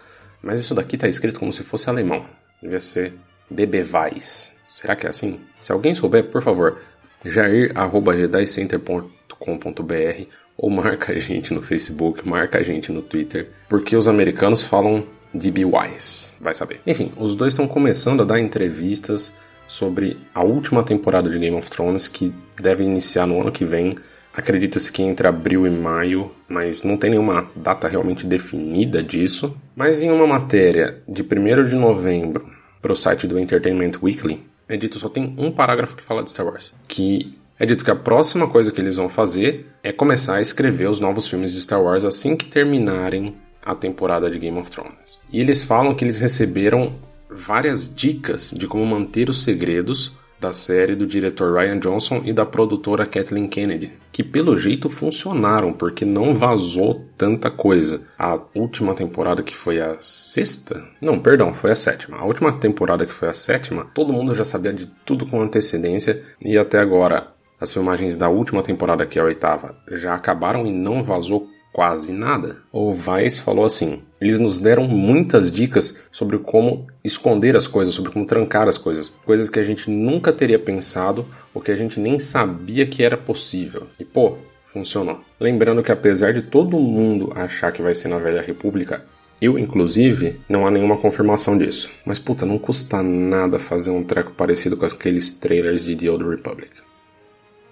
Mas 0.43 0.61
isso 0.61 0.75
daqui 0.75 0.97
está 0.97 1.09
escrito 1.09 1.41
como 1.41 1.51
se 1.51 1.63
fosse 1.63 1.89
alemão. 1.89 2.27
Devia 2.63 2.79
ser 2.79 3.15
DB 3.51 3.79
Wise. 3.79 4.51
Será 4.69 4.95
que 4.95 5.07
é 5.07 5.09
assim? 5.09 5.41
Se 5.63 5.73
alguém 5.73 5.95
souber, 5.95 6.25
por 6.25 6.43
favor, 6.43 6.79
jair.jedicenter.com 7.25 9.16
com.br 9.39 10.25
ou 10.57 10.71
marca 10.71 11.13
a 11.13 11.19
gente 11.19 11.53
no 11.53 11.61
Facebook, 11.61 12.27
marca 12.27 12.59
a 12.59 12.63
gente 12.63 12.91
no 12.91 13.03
Twitter, 13.03 13.49
porque 13.69 13.97
os 13.97 14.09
americanos 14.09 14.63
falam 14.63 15.05
DBWise, 15.35 16.33
vai 16.41 16.55
saber. 16.55 16.81
Enfim, 16.87 17.13
os 17.17 17.35
dois 17.35 17.53
estão 17.53 17.69
começando 17.69 18.23
a 18.23 18.25
dar 18.25 18.41
entrevistas 18.41 19.35
sobre 19.69 20.17
a 20.35 20.43
última 20.43 20.83
temporada 20.83 21.29
de 21.29 21.39
Game 21.39 21.57
of 21.57 21.71
Thrones 21.71 22.09
que 22.09 22.33
deve 22.61 22.85
iniciar 22.85 23.27
no 23.27 23.41
ano 23.41 23.53
que 23.53 23.65
vem. 23.65 23.91
Acredita-se 24.35 24.93
que 24.93 25.03
entre 25.03 25.27
abril 25.27 25.67
e 25.67 25.71
maio, 25.71 26.31
mas 26.49 26.83
não 26.83 26.97
tem 26.97 27.11
nenhuma 27.11 27.49
data 27.55 27.89
realmente 27.89 28.27
definida 28.27 29.03
disso. 29.03 29.57
Mas 29.75 30.03
em 30.03 30.11
uma 30.11 30.27
matéria 30.27 31.03
de 31.09 31.23
1 31.23 31.69
de 31.69 31.75
novembro 31.75 32.47
para 32.81 32.93
o 32.93 32.97
site 32.97 33.27
do 33.27 33.39
Entertainment 33.39 33.93
Weekly, 34.03 34.41
é 34.69 34.77
dito 34.77 34.99
só 34.99 35.09
tem 35.09 35.35
um 35.39 35.51
parágrafo 35.51 35.97
que 35.97 36.03
fala 36.03 36.23
de 36.23 36.31
Star 36.31 36.47
Wars, 36.47 36.75
que 36.87 37.35
É 37.59 37.65
dito 37.65 37.85
que 37.85 37.91
a 37.91 37.97
próxima 37.97 38.49
coisa 38.49 38.71
que 38.71 38.81
eles 38.81 38.97
vão 38.97 39.09
fazer 39.09 39.67
é 39.83 39.91
começar 39.91 40.37
a 40.37 40.43
escrever 40.43 40.91
os 40.91 41.01
novos 41.01 41.27
filmes 41.27 41.53
de 41.53 41.61
Star 41.61 41.83
Wars 41.83 42.05
assim 42.05 42.37
que 42.37 42.47
terminarem 42.47 43.35
a 43.65 43.75
temporada 43.75 44.31
de 44.31 44.39
Game 44.39 44.59
of 44.59 44.71
Thrones. 44.71 45.19
E 45.33 45.41
eles 45.41 45.63
falam 45.63 45.95
que 45.95 46.05
eles 46.05 46.19
receberam 46.19 46.95
várias 47.31 47.93
dicas 47.93 48.51
de 48.51 48.67
como 48.67 48.85
manter 48.85 49.31
os 49.31 49.43
segredos 49.43 50.13
da 50.39 50.53
série 50.53 50.95
do 50.95 51.07
diretor 51.07 51.55
Ryan 51.55 51.79
Johnson 51.79 52.21
e 52.25 52.33
da 52.33 52.45
produtora 52.45 53.07
Kathleen 53.07 53.49
Kennedy, 53.49 53.93
que 54.13 54.23
pelo 54.23 54.59
jeito 54.59 54.91
funcionaram, 54.91 55.73
porque 55.73 56.05
não 56.05 56.35
vazou 56.35 57.07
tanta 57.17 57.51
coisa. 57.51 58.03
A 58.19 58.39
última 58.55 58.95
temporada 58.95 59.43
que 59.43 59.57
foi 59.57 59.81
a 59.81 59.97
sexta? 59.99 60.85
Não, 61.01 61.19
perdão, 61.19 61.55
foi 61.55 61.71
a 61.71 61.75
sétima. 61.75 62.19
A 62.19 62.25
última 62.25 62.53
temporada 62.53 63.07
que 63.07 63.15
foi 63.15 63.29
a 63.29 63.33
sétima, 63.33 63.87
todo 63.95 64.13
mundo 64.13 64.35
já 64.35 64.45
sabia 64.45 64.73
de 64.73 64.87
tudo 65.05 65.27
com 65.27 65.41
antecedência 65.41 66.23
e 66.41 66.59
até 66.59 66.79
agora 66.79 67.35
as 67.61 67.73
filmagens 67.73 68.17
da 68.17 68.29
última 68.29 68.63
temporada, 68.63 69.07
que 69.07 69.19
é 69.19 69.23
a 69.23 69.25
oitava, 69.25 69.77
já 69.93 70.15
acabaram 70.15 70.67
e 70.67 70.73
não 70.73 71.03
vazou 71.03 71.49
quase 71.73 72.11
nada. 72.11 72.57
O 72.73 72.95
Vice 72.95 73.41
falou 73.41 73.65
assim: 73.65 74.03
eles 74.19 74.39
nos 74.39 74.59
deram 74.59 74.89
muitas 74.89 75.53
dicas 75.53 75.99
sobre 76.11 76.39
como 76.39 76.87
esconder 77.05 77.55
as 77.55 77.67
coisas, 77.67 77.95
sobre 77.95 78.11
como 78.11 78.25
trancar 78.25 78.67
as 78.67 78.79
coisas, 78.79 79.11
coisas 79.27 79.51
que 79.51 79.61
a 79.61 79.63
gente 79.63 79.91
nunca 79.91 80.33
teria 80.33 80.59
pensado 80.59 81.27
ou 81.53 81.61
que 81.61 81.71
a 81.71 81.77
gente 81.77 82.01
nem 82.01 82.19
sabia 82.19 82.87
que 82.87 83.03
era 83.03 83.17
possível. 83.17 83.87
E 84.01 84.05
pô, 84.05 84.39
funcionou. 84.65 85.21
Lembrando 85.39 85.83
que 85.83 85.93
apesar 85.93 86.33
de 86.33 86.43
todo 86.43 86.79
mundo 86.79 87.33
achar 87.35 87.73
que 87.73 87.83
vai 87.83 87.95
ser 87.95 88.09
na 88.09 88.17
Velha 88.19 88.41
República, 88.41 89.05
eu, 89.41 89.59
inclusive, 89.59 90.41
não 90.49 90.67
há 90.67 90.71
nenhuma 90.71 90.97
confirmação 90.97 91.59
disso. 91.59 91.91
Mas 92.07 92.19
puta, 92.19 92.47
não 92.47 92.59
custa 92.59 93.03
nada 93.03 93.59
fazer 93.59 93.91
um 93.91 94.03
treco 94.03 94.33
parecido 94.33 94.79
com 94.79 94.87
aqueles 94.87 95.31
trailers 95.31 95.85
de 95.85 95.95
The 95.95 96.11
Old 96.11 96.25
Republic. 96.25 96.71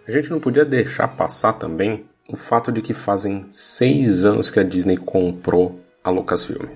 A 0.06 0.10
gente 0.10 0.30
não 0.30 0.38
podia 0.38 0.66
deixar 0.66 1.08
passar 1.08 1.54
também 1.54 2.04
o 2.28 2.36
fato 2.36 2.70
de 2.70 2.82
que 2.82 2.92
fazem 2.92 3.46
seis 3.50 4.24
anos 4.24 4.50
que 4.50 4.60
a 4.60 4.62
Disney 4.62 4.98
comprou 4.98 5.80
a 6.02 6.10
Lucasfilm. 6.10 6.66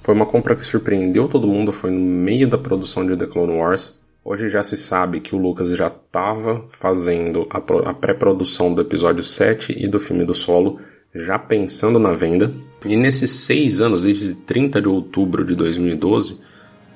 Foi 0.00 0.12
uma 0.12 0.26
compra 0.26 0.56
que 0.56 0.66
surpreendeu 0.66 1.28
todo 1.28 1.46
mundo, 1.46 1.72
foi 1.72 1.92
no 1.92 2.00
meio 2.00 2.48
da 2.48 2.58
produção 2.58 3.06
de 3.06 3.16
The 3.16 3.26
Clone 3.26 3.56
Wars. 3.56 3.96
Hoje 4.24 4.48
já 4.48 4.62
se 4.62 4.76
sabe 4.76 5.20
que 5.20 5.36
o 5.36 5.38
Lucas 5.38 5.70
já 5.70 5.86
estava 5.86 6.64
fazendo 6.70 7.46
a, 7.48 7.58
a 7.90 7.94
pré-produção 7.94 8.74
do 8.74 8.80
episódio 8.80 9.22
7 9.22 9.72
e 9.76 9.86
do 9.86 10.00
filme 10.00 10.24
do 10.24 10.34
solo, 10.34 10.80
já 11.14 11.38
pensando 11.38 12.00
na 12.00 12.12
venda. 12.12 12.52
E 12.84 12.96
nesses 12.96 13.30
seis 13.30 13.80
anos, 13.80 14.02
desde 14.02 14.34
30 14.34 14.82
de 14.82 14.88
outubro 14.88 15.44
de 15.44 15.54
2012, 15.54 16.40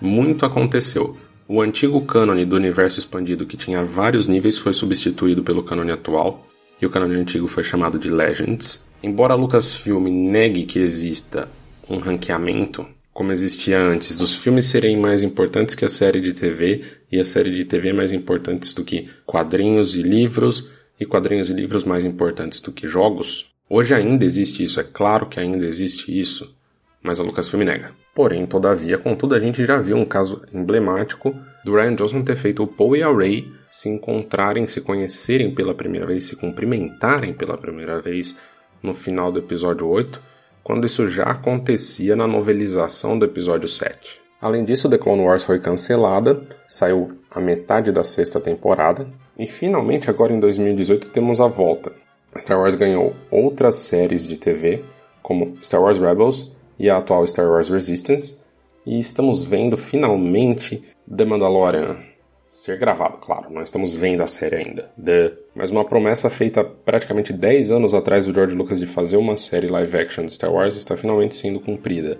muito 0.00 0.44
aconteceu. 0.44 1.16
O 1.50 1.62
antigo 1.62 2.02
cânone 2.02 2.44
do 2.44 2.56
universo 2.56 2.98
expandido, 2.98 3.46
que 3.46 3.56
tinha 3.56 3.82
vários 3.82 4.26
níveis, 4.26 4.58
foi 4.58 4.74
substituído 4.74 5.42
pelo 5.42 5.62
cânone 5.62 5.90
atual, 5.90 6.46
e 6.78 6.84
o 6.84 6.90
cânone 6.90 7.14
antigo 7.14 7.48
foi 7.48 7.64
chamado 7.64 7.98
de 7.98 8.10
Legends. 8.10 8.84
Embora 9.02 9.32
a 9.32 9.36
Lucasfilm 9.36 10.08
negue 10.08 10.64
que 10.64 10.78
exista 10.78 11.48
um 11.88 11.96
ranqueamento, 11.96 12.86
como 13.14 13.32
existia 13.32 13.80
antes, 13.80 14.14
dos 14.14 14.36
filmes 14.36 14.66
serem 14.66 15.00
mais 15.00 15.22
importantes 15.22 15.74
que 15.74 15.86
a 15.86 15.88
série 15.88 16.20
de 16.20 16.34
TV 16.34 16.84
e 17.10 17.18
a 17.18 17.24
série 17.24 17.50
de 17.50 17.64
TV 17.64 17.94
mais 17.94 18.12
importantes 18.12 18.74
do 18.74 18.84
que 18.84 19.08
quadrinhos 19.24 19.94
e 19.94 20.02
livros 20.02 20.68
e 21.00 21.06
quadrinhos 21.06 21.48
e 21.48 21.54
livros 21.54 21.82
mais 21.82 22.04
importantes 22.04 22.60
do 22.60 22.72
que 22.72 22.86
jogos, 22.86 23.46
hoje 23.70 23.94
ainda 23.94 24.22
existe 24.22 24.62
isso, 24.62 24.80
é 24.80 24.84
claro 24.84 25.26
que 25.26 25.40
ainda 25.40 25.64
existe 25.64 26.12
isso, 26.20 26.54
mas 27.02 27.18
a 27.18 27.22
Lucasfilm 27.22 27.62
nega. 27.64 27.94
Porém, 28.18 28.46
todavia, 28.46 28.98
contudo, 28.98 29.36
a 29.36 29.38
gente 29.38 29.64
já 29.64 29.78
viu 29.78 29.96
um 29.96 30.04
caso 30.04 30.42
emblemático 30.52 31.32
do 31.64 31.76
Ryan 31.76 31.94
Johnson 31.94 32.24
ter 32.24 32.34
feito 32.34 32.64
o 32.64 32.66
Paul 32.66 32.96
e 32.96 33.02
a 33.04 33.12
Ray 33.12 33.48
se 33.70 33.88
encontrarem, 33.88 34.66
se 34.66 34.80
conhecerem 34.80 35.54
pela 35.54 35.72
primeira 35.72 36.04
vez, 36.04 36.24
se 36.24 36.34
cumprimentarem 36.34 37.32
pela 37.32 37.56
primeira 37.56 38.00
vez 38.00 38.36
no 38.82 38.92
final 38.92 39.30
do 39.30 39.38
episódio 39.38 39.86
8, 39.86 40.20
quando 40.64 40.84
isso 40.84 41.06
já 41.06 41.26
acontecia 41.26 42.16
na 42.16 42.26
novelização 42.26 43.16
do 43.16 43.24
episódio 43.24 43.68
7. 43.68 44.20
Além 44.42 44.64
disso, 44.64 44.90
The 44.90 44.98
Clone 44.98 45.22
Wars 45.22 45.44
foi 45.44 45.60
cancelada, 45.60 46.42
saiu 46.66 47.20
a 47.30 47.38
metade 47.38 47.92
da 47.92 48.02
sexta 48.02 48.40
temporada, 48.40 49.06
e 49.38 49.46
finalmente 49.46 50.10
agora 50.10 50.32
em 50.32 50.40
2018 50.40 51.10
temos 51.10 51.40
a 51.40 51.46
volta. 51.46 51.92
Star 52.36 52.58
Wars 52.58 52.74
ganhou 52.74 53.14
outras 53.30 53.76
séries 53.76 54.26
de 54.26 54.36
TV, 54.36 54.82
como 55.22 55.56
Star 55.62 55.80
Wars 55.80 55.98
Rebels 55.98 56.57
e 56.78 56.88
a 56.88 56.96
atual 56.96 57.26
Star 57.26 57.48
Wars 57.48 57.68
Resistance, 57.68 58.38
e 58.86 58.98
estamos 58.98 59.44
vendo 59.44 59.76
finalmente 59.76 60.82
The 61.14 61.24
Mandalorian 61.24 62.08
ser 62.48 62.78
gravado, 62.78 63.18
claro, 63.18 63.52
não 63.52 63.62
estamos 63.62 63.94
vendo 63.94 64.22
a 64.22 64.26
série 64.26 64.56
ainda. 64.56 64.90
The... 65.02 65.32
Mas 65.54 65.70
uma 65.70 65.84
promessa 65.84 66.30
feita 66.30 66.64
praticamente 66.64 67.32
10 67.32 67.70
anos 67.70 67.94
atrás 67.94 68.24
do 68.24 68.32
George 68.32 68.54
Lucas 68.54 68.80
de 68.80 68.86
fazer 68.86 69.16
uma 69.16 69.36
série 69.36 69.68
live 69.68 69.96
action 69.96 70.24
de 70.24 70.32
Star 70.32 70.52
Wars 70.52 70.76
está 70.76 70.96
finalmente 70.96 71.36
sendo 71.36 71.60
cumprida. 71.60 72.18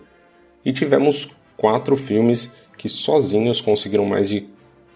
E 0.65 0.73
tivemos 0.73 1.31
quatro 1.57 1.97
filmes 1.97 2.55
que 2.77 2.89
sozinhos 2.89 3.61
conseguiram 3.61 4.05
mais 4.05 4.29
de 4.29 4.47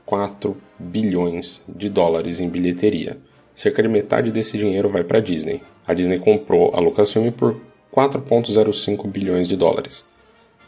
4 0.04 0.57
bilhões 0.78 1.64
de 1.69 1.88
dólares 1.88 2.38
em 2.38 2.49
bilheteria. 2.49 3.16
Cerca 3.54 3.83
de 3.83 3.88
metade 3.88 4.31
desse 4.31 4.59
dinheiro 4.59 4.88
vai 4.88 5.02
para 5.02 5.19
a 5.19 5.21
Disney. 5.21 5.62
A 5.87 5.95
Disney 5.95 6.19
comprou 6.19 6.75
a 6.75 6.81
Lucasfilm 6.81 7.31
por 7.31 7.57
4,05 7.93 9.07
bilhões 9.07 9.47
de 9.47 9.57
dólares. 9.57 10.09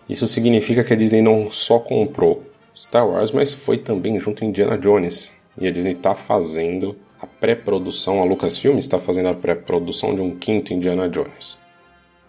Isso 0.09 0.26
significa 0.26 0.85
que 0.85 0.93
a 0.93 0.97
Disney 0.97 1.23
não 1.23 1.50
só 1.50 1.78
comprou 1.78 2.45
Star 2.76 3.09
Wars, 3.09 3.31
mas 3.31 3.52
foi 3.52 3.78
também 3.78 4.21
junto 4.21 4.45
Indiana 4.45 4.76
Jones. 4.76 5.33
E 5.59 5.66
a 5.66 5.71
Disney 5.71 5.93
está 5.93 6.14
fazendo 6.14 6.97
a 7.21 7.26
pré-produção, 7.26 8.21
a 8.21 8.25
Lucasfilm 8.25 8.76
está 8.76 8.99
fazendo 8.99 9.28
a 9.28 9.35
pré-produção 9.35 10.14
de 10.14 10.21
um 10.21 10.37
quinto 10.37 10.75
Indiana 10.75 11.09
Jones. 11.09 11.59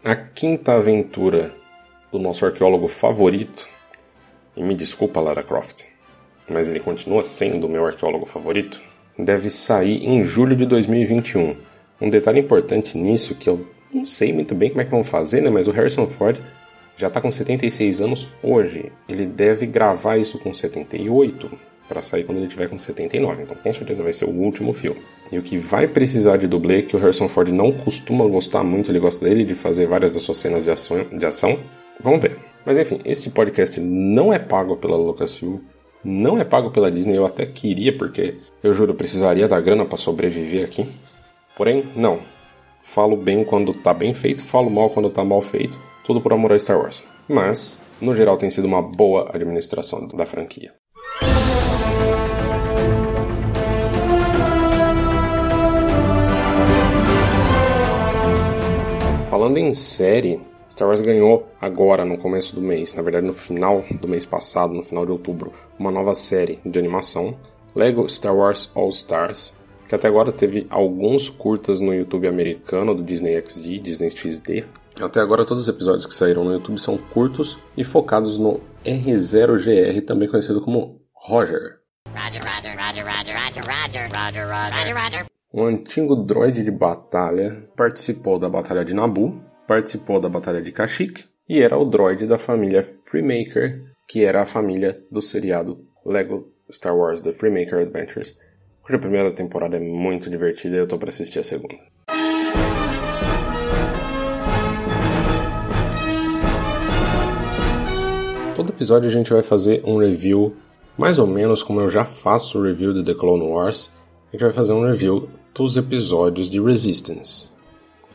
A 0.04 0.16
quinta 0.16 0.74
aventura 0.74 1.52
do 2.12 2.20
nosso 2.20 2.46
arqueólogo 2.46 2.88
favorito, 2.88 3.68
e 4.56 4.64
me 4.64 4.74
desculpa 4.74 5.20
Lara 5.20 5.44
Croft, 5.44 5.84
mas 6.48 6.70
ele 6.70 6.80
continua 6.80 7.24
sendo 7.24 7.68
o 7.68 7.70
meu 7.70 7.86
arqueólogo 7.86 8.26
favorito, 8.26 8.82
deve 9.18 9.50
sair 9.50 10.06
em 10.06 10.24
julho 10.24 10.56
de 10.56 10.66
2021. 10.66 11.58
Um 12.00 12.10
detalhe 12.10 12.40
importante 12.40 12.98
nisso 12.98 13.36
que 13.36 13.50
eu 13.50 13.66
não 13.94 14.06
sei 14.06 14.34
muito 14.34 14.54
bem 14.56 14.70
como 14.70 14.82
é 14.82 14.86
que 14.86 14.92
vão 14.92 15.04
fazer, 15.04 15.42
né? 15.42 15.50
Mas 15.50 15.68
o 15.68 15.72
Harrison 15.72 16.08
Ford 16.08 16.38
já 16.98 17.08
está 17.08 17.20
com 17.20 17.32
76 17.32 18.02
anos 18.02 18.28
hoje. 18.42 18.92
Ele 19.08 19.26
deve 19.26 19.66
gravar 19.66 20.18
isso 20.18 20.40
com 20.40 20.54
78 20.54 21.52
para 21.88 22.02
sair 22.02 22.24
quando 22.24 22.40
ele 22.40 22.48
tiver 22.48 22.70
com 22.70 22.80
79. 22.80 23.44
Então, 23.44 23.56
com 23.56 23.74
certeza 23.74 24.04
vai 24.04 24.14
ser 24.14 24.26
o 24.26 24.32
último 24.32 24.74
filme. 24.74 25.00
E 25.32 25.38
o 25.38 25.44
que 25.44 25.58
vai 25.58 25.88
precisar 25.88 26.38
de 26.38 26.48
dublê, 26.48 26.82
que 26.82 26.96
o 26.96 27.00
Harrison 27.00 27.28
Ford 27.28 27.50
não 27.50 27.72
costuma 27.72 28.26
gostar 28.26 28.64
muito, 28.64 28.92
ele 28.92 29.00
gosta 29.00 29.24
dele 29.26 29.44
de 29.44 29.56
fazer 29.56 29.88
várias 29.88 30.12
das 30.12 30.24
suas 30.24 30.38
cenas 30.38 30.66
de 30.66 30.72
ação, 30.72 31.04
de 31.04 31.26
ação. 31.26 31.60
Vamos 32.02 32.22
ver. 32.22 32.38
Mas 32.66 32.78
enfim, 32.78 33.00
esse 33.06 33.30
podcast 33.30 33.80
não 33.80 34.34
é 34.34 34.40
pago 34.40 34.76
pela 34.78 34.98
Lucasfilm, 34.98 35.60
não 36.04 36.40
é 36.40 36.44
pago 36.44 36.72
pela 36.72 36.92
Disney. 36.92 37.18
Eu 37.18 37.26
até 37.26 37.46
queria, 37.46 37.96
porque 37.96 38.36
eu 38.64 38.74
juro, 38.74 38.96
precisaria 38.96 39.48
da 39.48 39.60
grana 39.60 39.86
para 39.86 39.98
sobreviver 39.98 40.66
aqui. 40.66 40.88
Porém, 41.56 41.84
não. 41.96 42.20
Falo 42.88 43.18
bem 43.18 43.44
quando 43.44 43.74
tá 43.74 43.94
bem 43.94 44.14
feito, 44.14 44.42
falo 44.42 44.70
mal 44.70 44.90
quando 44.90 45.10
tá 45.10 45.22
mal 45.22 45.42
feito, 45.42 45.78
tudo 46.06 46.22
por 46.22 46.32
amor 46.32 46.54
a 46.54 46.60
Star 46.60 46.80
Wars. 46.80 47.04
Mas, 47.28 47.82
no 48.00 48.16
geral, 48.16 48.38
tem 48.38 48.50
sido 48.50 48.66
uma 48.66 48.82
boa 48.82 49.32
administração 49.34 50.08
da 50.08 50.26
franquia. 50.26 50.72
Falando 59.30 59.58
em 59.58 59.74
série, 59.74 60.40
Star 60.72 60.88
Wars 60.88 61.02
ganhou 61.02 61.48
agora, 61.60 62.06
no 62.06 62.18
começo 62.18 62.56
do 62.56 62.62
mês, 62.62 62.94
na 62.94 63.02
verdade 63.02 63.26
no 63.26 63.34
final 63.34 63.84
do 64.00 64.08
mês 64.08 64.26
passado, 64.26 64.74
no 64.74 64.84
final 64.84 65.06
de 65.06 65.12
outubro, 65.12 65.52
uma 65.78 65.92
nova 65.92 66.14
série 66.14 66.60
de 66.66 66.80
animação, 66.80 67.36
Lego 67.76 68.10
Star 68.10 68.34
Wars 68.34 68.72
All 68.74 68.90
Stars, 68.90 69.54
que 69.88 69.96
até 69.96 70.08
agora 70.08 70.32
teve 70.32 70.66
alguns 70.70 71.30
curtas 71.30 71.80
no 71.80 71.94
YouTube 71.94 72.28
americano 72.28 72.96
do 72.96 73.04
Disney 73.04 73.40
XD, 73.42 73.80
Disney 73.80 74.10
XD. 74.10 74.66
Até 75.02 75.20
agora 75.20 75.46
todos 75.46 75.64
os 75.64 75.70
episódios 75.70 76.06
que 76.06 76.14
saíram 76.14 76.44
no 76.44 76.54
YouTube 76.54 76.80
são 76.80 76.98
curtos 76.98 77.58
e 77.76 77.84
focados 77.84 78.38
no 78.38 78.62
R0GR, 78.86 80.06
também 80.06 80.30
conhecido 80.30 80.62
como 80.62 81.02
Roger. 81.14 81.80
Um 85.54 85.66
antigo 85.66 86.16
droid 86.16 86.64
de 86.64 86.72
batalha 86.72 87.68
participou 87.76 88.38
da 88.40 88.50
Batalha 88.50 88.86
de 88.86 88.94
Naboo, 88.94 89.40
participou 89.68 90.20
da 90.20 90.30
Batalha 90.30 90.62
de 90.62 90.72
Kashyyyk 90.72 91.26
e 91.48 91.62
era 91.62 91.78
o 91.78 91.86
droid 91.86 92.26
da 92.26 92.38
família 92.38 92.84
Freemaker, 92.84 93.82
que 94.08 94.24
era 94.24 94.42
a 94.42 94.46
família 94.46 95.02
do 95.12 95.22
seriado 95.22 95.80
Lego 96.06 96.52
Star 96.72 96.96
Wars 96.96 97.22
The 97.22 97.34
Freemaker 97.34 97.80
Adventures, 97.80 98.38
cuja 98.86 99.00
primeira 99.00 99.32
temporada 99.32 99.78
é 99.78 99.80
muito 99.80 100.30
divertida 100.30 100.76
e 100.76 100.80
eu 100.80 100.88
tô 100.88 100.98
para 100.98 101.10
assistir 101.10 101.40
a 101.40 101.44
segunda. 101.44 101.76
Todo 108.56 108.70
episódio 108.70 109.10
a 109.10 109.12
gente 109.12 109.34
vai 109.34 109.42
fazer 109.42 109.82
um 109.84 109.98
review 109.98 110.56
mais 110.98 111.18
ou 111.18 111.26
menos 111.26 111.64
como 111.64 111.82
eu 111.82 111.90
já 111.90 112.06
faço 112.06 112.60
o 112.60 112.62
review 112.62 112.94
de 112.94 113.04
The 113.04 113.16
Clone 113.16 113.44
Wars. 113.44 113.92
A 114.30 114.32
gente 114.32 114.44
vai 114.44 114.54
fazer 114.54 114.74
um 114.74 114.86
review 114.86 115.28
dos 115.54 115.76
episódios 115.76 116.50
de 116.50 116.62
Resistance. 116.62 117.50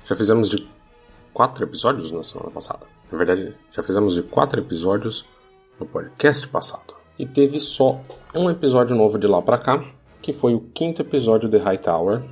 Já 0.07 0.15
fizemos 0.15 0.49
de 0.49 0.67
quatro 1.35 1.65
episódios 1.65 2.13
na 2.13 2.23
semana 2.23 2.51
passada. 2.51 2.87
Na 3.11 3.19
verdade, 3.19 3.55
já 3.73 3.83
fizemos 3.83 4.15
de 4.15 4.23
quatro 4.23 4.61
episódios 4.61 5.27
no 5.79 5.85
podcast 5.85 6.47
passado. 6.49 6.95
E 7.19 7.27
teve 7.27 7.59
só 7.59 8.01
um 8.35 8.49
episódio 8.49 8.97
novo 8.97 9.19
de 9.19 9.27
lá 9.27 9.43
para 9.43 9.59
cá, 9.59 9.85
que 10.23 10.33
foi 10.33 10.55
o 10.55 10.61
quinto 10.73 11.03
episódio 11.03 11.49
de 11.49 11.59
Hightower. 11.59 12.23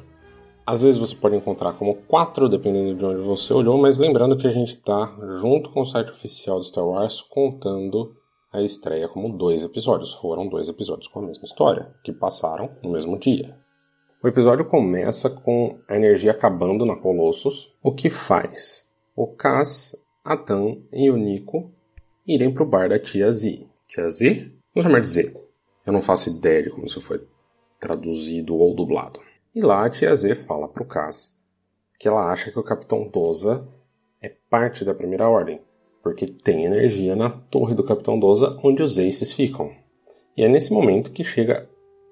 Às 0.66 0.82
vezes 0.82 0.98
você 0.98 1.14
pode 1.14 1.36
encontrar 1.36 1.72
como 1.74 1.94
quatro, 1.94 2.48
dependendo 2.48 2.94
de 2.94 3.04
onde 3.04 3.22
você 3.22 3.52
olhou, 3.52 3.78
mas 3.78 3.96
lembrando 3.96 4.36
que 4.36 4.46
a 4.46 4.52
gente 4.52 4.74
está 4.74 5.16
junto 5.40 5.70
com 5.70 5.80
o 5.80 5.86
site 5.86 6.10
oficial 6.10 6.58
do 6.58 6.64
Star 6.64 6.86
Wars 6.86 7.22
contando 7.22 8.14
a 8.52 8.62
estreia 8.62 9.08
como 9.08 9.36
dois 9.36 9.62
episódios. 9.62 10.14
Foram 10.14 10.46
dois 10.46 10.68
episódios 10.68 11.08
com 11.08 11.20
a 11.20 11.26
mesma 11.26 11.44
história, 11.44 11.94
que 12.04 12.12
passaram 12.12 12.70
no 12.82 12.90
mesmo 12.90 13.18
dia. 13.18 13.56
O 14.22 14.28
episódio 14.28 14.66
começa 14.66 15.30
com 15.30 15.78
a 15.88 15.96
energia 15.96 16.32
acabando 16.32 16.84
na 16.84 16.96
Colossus, 16.96 17.72
o 17.82 17.92
que 17.92 18.10
faz 18.10 18.86
o 19.14 19.26
Cass, 19.26 19.96
a 20.24 20.36
Tan 20.36 20.76
e 20.92 21.10
o 21.10 21.16
Nico 21.16 21.72
irem 22.26 22.52
pro 22.52 22.66
bar 22.66 22.88
da 22.88 22.98
tia 22.98 23.32
Z. 23.32 23.66
Tia 23.88 24.08
Z? 24.08 24.52
Vamos 24.74 24.84
chamar 24.84 25.00
de 25.00 25.08
Z. 25.08 25.34
Eu 25.86 25.92
não 25.92 26.02
faço 26.02 26.28
ideia 26.28 26.62
de 26.62 26.70
como 26.70 26.86
isso 26.86 27.00
foi 27.00 27.20
traduzido 27.80 28.56
ou 28.56 28.74
dublado. 28.74 29.20
E 29.54 29.60
lá 29.60 29.86
a 29.86 29.90
tia 29.90 30.14
Z 30.14 30.34
fala 30.34 30.68
pro 30.68 30.84
Cass 30.84 31.38
que 31.98 32.06
ela 32.06 32.30
acha 32.30 32.50
que 32.52 32.58
o 32.58 32.62
Capitão 32.62 33.08
Doza 33.08 33.66
é 34.22 34.32
parte 34.48 34.84
da 34.84 34.94
Primeira 34.94 35.28
Ordem, 35.28 35.60
porque 36.02 36.26
tem 36.26 36.64
energia 36.64 37.16
na 37.16 37.28
torre 37.28 37.74
do 37.74 37.84
Capitão 37.84 38.18
Doza 38.18 38.56
onde 38.62 38.82
os 38.82 38.98
Aces 38.98 39.32
ficam. 39.32 39.72
E 40.36 40.44
é 40.44 40.48
nesse 40.48 40.72
momento 40.72 41.10
que 41.10 41.24
chega 41.24 41.68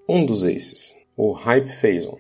um 0.08 0.26
dos 0.26 0.42
Aces, 0.42 0.92
o 1.16 1.32
Hype 1.32 1.70
Phazon, 1.70 2.18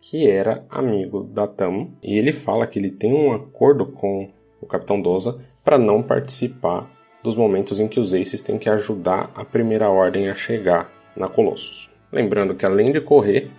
que 0.00 0.30
era 0.30 0.64
amigo 0.70 1.24
da 1.24 1.48
Tam, 1.48 1.90
e 2.00 2.16
ele 2.16 2.32
fala 2.32 2.66
que 2.66 2.78
ele 2.78 2.92
tem 2.92 3.12
um 3.12 3.32
acordo 3.32 3.86
com 3.86 4.30
o 4.60 4.66
Capitão 4.66 5.02
Doza 5.02 5.44
para 5.64 5.76
não 5.76 6.02
participar 6.02 6.88
dos 7.24 7.34
momentos 7.34 7.80
em 7.80 7.88
que 7.88 7.98
os 7.98 8.14
Aces 8.14 8.42
têm 8.42 8.58
que 8.58 8.70
ajudar 8.70 9.32
a 9.34 9.44
Primeira 9.44 9.90
Ordem 9.90 10.28
a 10.28 10.36
chegar 10.36 10.92
na 11.16 11.28
Colossus. 11.28 11.90
Lembrando 12.12 12.54
que 12.54 12.64
além 12.64 12.92
de 12.92 13.00
correr, 13.00 13.50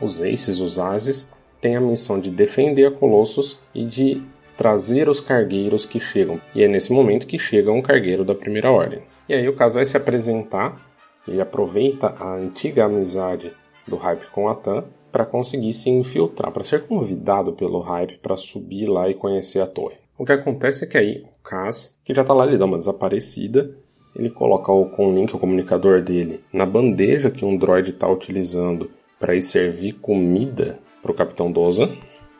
os 0.00 0.20
Aces, 0.20 0.58
os 0.58 0.78
Ases, 0.78 1.30
têm 1.60 1.76
a 1.76 1.80
missão 1.80 2.20
de 2.20 2.30
defender 2.30 2.86
a 2.86 2.90
Colossus 2.90 3.58
e 3.74 3.84
de 3.84 4.22
trazer 4.56 5.08
os 5.08 5.20
cargueiros 5.20 5.86
que 5.86 6.00
chegam. 6.00 6.40
E 6.54 6.62
é 6.62 6.68
nesse 6.68 6.92
momento 6.92 7.26
que 7.26 7.38
chega 7.38 7.72
um 7.72 7.82
cargueiro 7.82 8.24
da 8.24 8.34
Primeira 8.34 8.70
Ordem. 8.70 9.02
E 9.28 9.34
aí 9.34 9.48
o 9.48 9.54
caso 9.54 9.76
vai 9.76 9.86
se 9.86 9.96
apresentar, 9.96 10.80
ele 11.26 11.40
aproveita 11.40 12.14
a 12.18 12.34
antiga 12.34 12.84
amizade 12.84 13.52
do 13.86 13.96
Hype 13.96 14.26
com 14.32 14.48
a 14.48 14.54
Tan 14.54 14.84
para 15.10 15.26
conseguir 15.26 15.72
se 15.72 15.90
infiltrar, 15.90 16.50
para 16.52 16.64
ser 16.64 16.86
convidado 16.86 17.52
pelo 17.52 17.80
Hype 17.80 18.18
para 18.18 18.36
subir 18.36 18.86
lá 18.86 19.08
e 19.08 19.14
conhecer 19.14 19.60
a 19.60 19.66
torre. 19.66 19.96
O 20.18 20.24
que 20.24 20.32
acontece 20.32 20.84
é 20.84 20.86
que 20.86 20.98
aí 20.98 21.22
o 21.24 21.42
Cass, 21.42 21.98
que 22.04 22.14
já 22.14 22.24
tá 22.24 22.32
lá, 22.32 22.46
ele 22.46 22.58
dá 22.58 22.64
uma 22.64 22.78
desaparecida, 22.78 23.76
ele 24.14 24.30
coloca 24.30 24.70
o 24.70 24.86
Conlink, 24.86 25.34
o 25.34 25.38
comunicador 25.38 26.02
dele, 26.02 26.40
na 26.52 26.66
bandeja 26.66 27.30
que 27.30 27.44
um 27.44 27.56
droid 27.56 27.90
está 27.90 28.08
utilizando 28.08 28.90
para 29.18 29.34
ir 29.34 29.42
servir 29.42 29.92
comida 29.94 30.78
para 31.00 31.12
o 31.12 31.14
Capitão 31.14 31.50
Doza. 31.50 31.88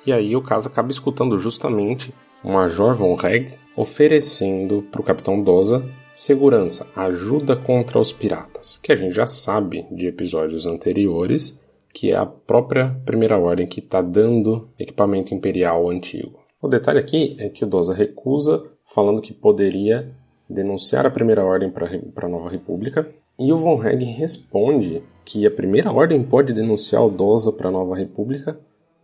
E 0.05 0.12
aí 0.12 0.35
o 0.35 0.42
Cass 0.42 0.66
acaba 0.66 0.90
escutando 0.90 1.38
justamente 1.38 2.12
o 2.42 2.53
Major 2.53 2.94
Von 2.94 3.14
Reg 3.14 3.55
oferecendo 3.77 4.83
para 4.90 5.01
o 5.01 5.05
Capitão 5.05 5.42
Doza 5.42 5.85
segurança, 6.14 6.87
ajuda 6.94 7.57
contra 7.57 7.99
os 7.99 8.12
piratas, 8.12 8.79
que 8.83 8.92
a 8.92 8.94
gente 8.94 9.14
já 9.14 9.27
sabe 9.27 9.87
de 9.90 10.07
episódios 10.07 10.66
anteriores, 10.66 11.59
que 11.92 12.12
é 12.12 12.16
a 12.16 12.27
própria 12.27 12.90
Primeira 13.05 13.38
Ordem 13.38 13.66
que 13.66 13.81
está 13.81 14.03
dando 14.03 14.68
equipamento 14.79 15.35
imperial 15.35 15.88
antigo. 15.90 16.40
O 16.61 16.68
detalhe 16.68 16.99
aqui 16.99 17.37
é 17.38 17.49
que 17.49 17.64
o 17.64 17.66
Doza 17.66 17.94
recusa, 17.94 18.62
falando 18.85 19.23
que 19.23 19.33
poderia 19.33 20.14
denunciar 20.48 21.07
a 21.07 21.11
Primeira 21.11 21.44
Ordem 21.44 21.70
para 21.70 22.26
a 22.26 22.28
Nova 22.28 22.50
República, 22.50 23.09
e 23.38 23.52
o 23.52 23.57
Von 23.57 23.76
Reg 23.76 24.05
responde 24.05 25.02
que 25.24 25.46
a 25.46 25.50
Primeira 25.50 25.90
Ordem 25.90 26.22
pode 26.22 26.52
denunciar 26.52 27.05
o 27.05 27.11
Doza 27.11 27.50
para 27.52 27.68
a 27.68 27.72
Nova 27.72 27.96
República 27.96 28.59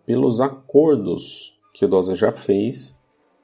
pelos 0.05 0.41
acordos 0.41 1.55
que 1.73 1.85
o 1.85 1.89
Doza 1.89 2.15
já 2.15 2.33
fez 2.33 2.95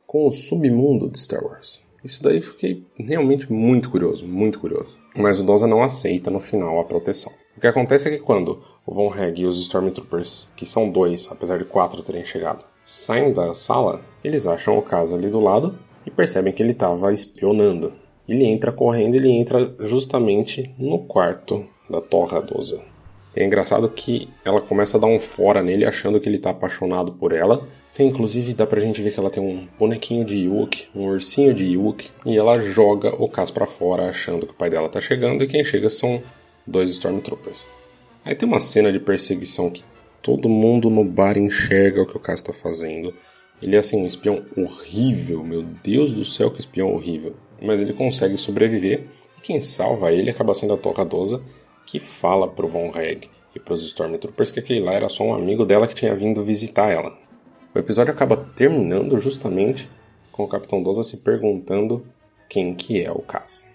com 0.06 0.26
o 0.26 0.32
submundo 0.32 1.08
de 1.08 1.18
Star 1.18 1.44
Wars. 1.44 1.82
Isso 2.04 2.22
daí 2.22 2.42
fiquei 2.42 2.86
realmente 2.98 3.50
muito 3.52 3.90
curioso, 3.90 4.26
muito 4.26 4.60
curioso. 4.60 4.96
Mas 5.16 5.40
o 5.40 5.44
Doza 5.44 5.66
não 5.66 5.82
aceita 5.82 6.30
no 6.30 6.40
final 6.40 6.80
a 6.80 6.84
proteção. 6.84 7.32
O 7.56 7.60
que 7.60 7.66
acontece 7.66 8.08
é 8.08 8.10
que 8.10 8.18
quando 8.18 8.62
o 8.84 8.94
Von 8.94 9.08
Reg 9.08 9.40
e 9.40 9.46
os 9.46 9.58
Stormtroopers, 9.60 10.52
que 10.56 10.66
são 10.66 10.90
dois, 10.90 11.28
apesar 11.30 11.58
de 11.58 11.64
quatro 11.64 12.02
terem 12.02 12.24
chegado, 12.24 12.64
saem 12.84 13.32
da 13.32 13.54
sala, 13.54 14.02
eles 14.22 14.46
acham 14.46 14.76
o 14.76 14.82
caso 14.82 15.14
ali 15.14 15.30
do 15.30 15.40
lado 15.40 15.78
e 16.06 16.10
percebem 16.10 16.52
que 16.52 16.62
ele 16.62 16.72
estava 16.72 17.12
espionando. 17.12 17.92
Ele 18.28 18.44
entra 18.44 18.72
correndo, 18.72 19.14
ele 19.14 19.30
entra 19.30 19.74
justamente 19.80 20.74
no 20.78 21.00
quarto 21.00 21.66
da 21.88 22.00
Torra 22.00 22.40
Doza. 22.40 22.82
É 23.36 23.44
engraçado 23.44 23.88
que 23.88 24.28
ela 24.44 24.60
começa 24.60 24.96
a 24.96 25.00
dar 25.00 25.06
um 25.06 25.18
fora 25.18 25.62
nele, 25.62 25.84
achando 25.84 26.20
que 26.20 26.28
ele 26.28 26.36
está 26.36 26.50
apaixonado 26.50 27.12
por 27.12 27.32
ela. 27.32 27.66
Tem, 27.94 28.08
inclusive, 28.08 28.54
dá 28.54 28.66
pra 28.66 28.80
gente 28.80 29.02
ver 29.02 29.12
que 29.12 29.20
ela 29.20 29.30
tem 29.30 29.42
um 29.42 29.66
bonequinho 29.78 30.24
de 30.24 30.36
Yuk, 30.46 30.86
um 30.94 31.06
ursinho 31.08 31.52
de 31.52 31.64
Yuk, 31.64 32.10
e 32.24 32.36
ela 32.36 32.60
joga 32.60 33.14
o 33.22 33.28
Cas 33.28 33.50
para 33.50 33.66
fora, 33.66 34.08
achando 34.08 34.46
que 34.46 34.52
o 34.52 34.56
pai 34.56 34.70
dela 34.70 34.88
tá 34.88 35.00
chegando, 35.00 35.44
e 35.44 35.48
quem 35.48 35.64
chega 35.64 35.88
são 35.88 36.22
dois 36.66 36.90
Stormtroopers. 36.90 37.66
Aí 38.24 38.34
tem 38.34 38.48
uma 38.48 38.60
cena 38.60 38.90
de 38.90 38.98
perseguição 38.98 39.70
que 39.70 39.82
Todo 40.24 40.48
mundo 40.48 40.88
no 40.88 41.04
bar 41.04 41.36
enxerga 41.36 42.00
o 42.00 42.06
que 42.06 42.16
o 42.16 42.18
Cass 42.18 42.40
está 42.40 42.50
fazendo. 42.50 43.12
Ele 43.62 43.76
é 43.76 43.78
assim, 43.78 44.02
um 44.02 44.06
espião 44.06 44.44
horrível, 44.56 45.42
meu 45.42 45.62
Deus 45.62 46.12
do 46.12 46.24
céu, 46.24 46.50
que 46.50 46.60
espião 46.60 46.92
horrível. 46.92 47.34
Mas 47.62 47.80
ele 47.80 47.92
consegue 47.92 48.36
sobreviver 48.36 49.06
e 49.38 49.40
quem 49.40 49.60
salva 49.60 50.12
ele 50.12 50.30
acaba 50.30 50.54
sendo 50.54 50.74
a 50.74 50.76
Torradosa, 50.76 51.42
que 51.86 51.98
fala 52.00 52.48
pro 52.48 52.68
Von 52.68 52.90
Reg 52.90 53.28
e 53.54 53.60
pros 53.60 53.82
Stormtroopers 53.82 54.50
que 54.50 54.60
aquele 54.60 54.80
lá 54.80 54.92
era 54.92 55.08
só 55.08 55.24
um 55.24 55.34
amigo 55.34 55.64
dela 55.64 55.86
que 55.86 55.94
tinha 55.94 56.14
vindo 56.14 56.44
visitar 56.44 56.90
ela. 56.90 57.16
O 57.74 57.78
episódio 57.78 58.12
acaba 58.12 58.36
terminando 58.36 59.18
justamente 59.18 59.88
com 60.30 60.44
o 60.44 60.48
Capitão 60.48 60.82
Doza 60.82 61.02
se 61.02 61.18
perguntando 61.18 62.04
quem 62.48 62.74
que 62.74 63.02
é 63.02 63.10
o 63.10 63.20
Cass. 63.20 63.66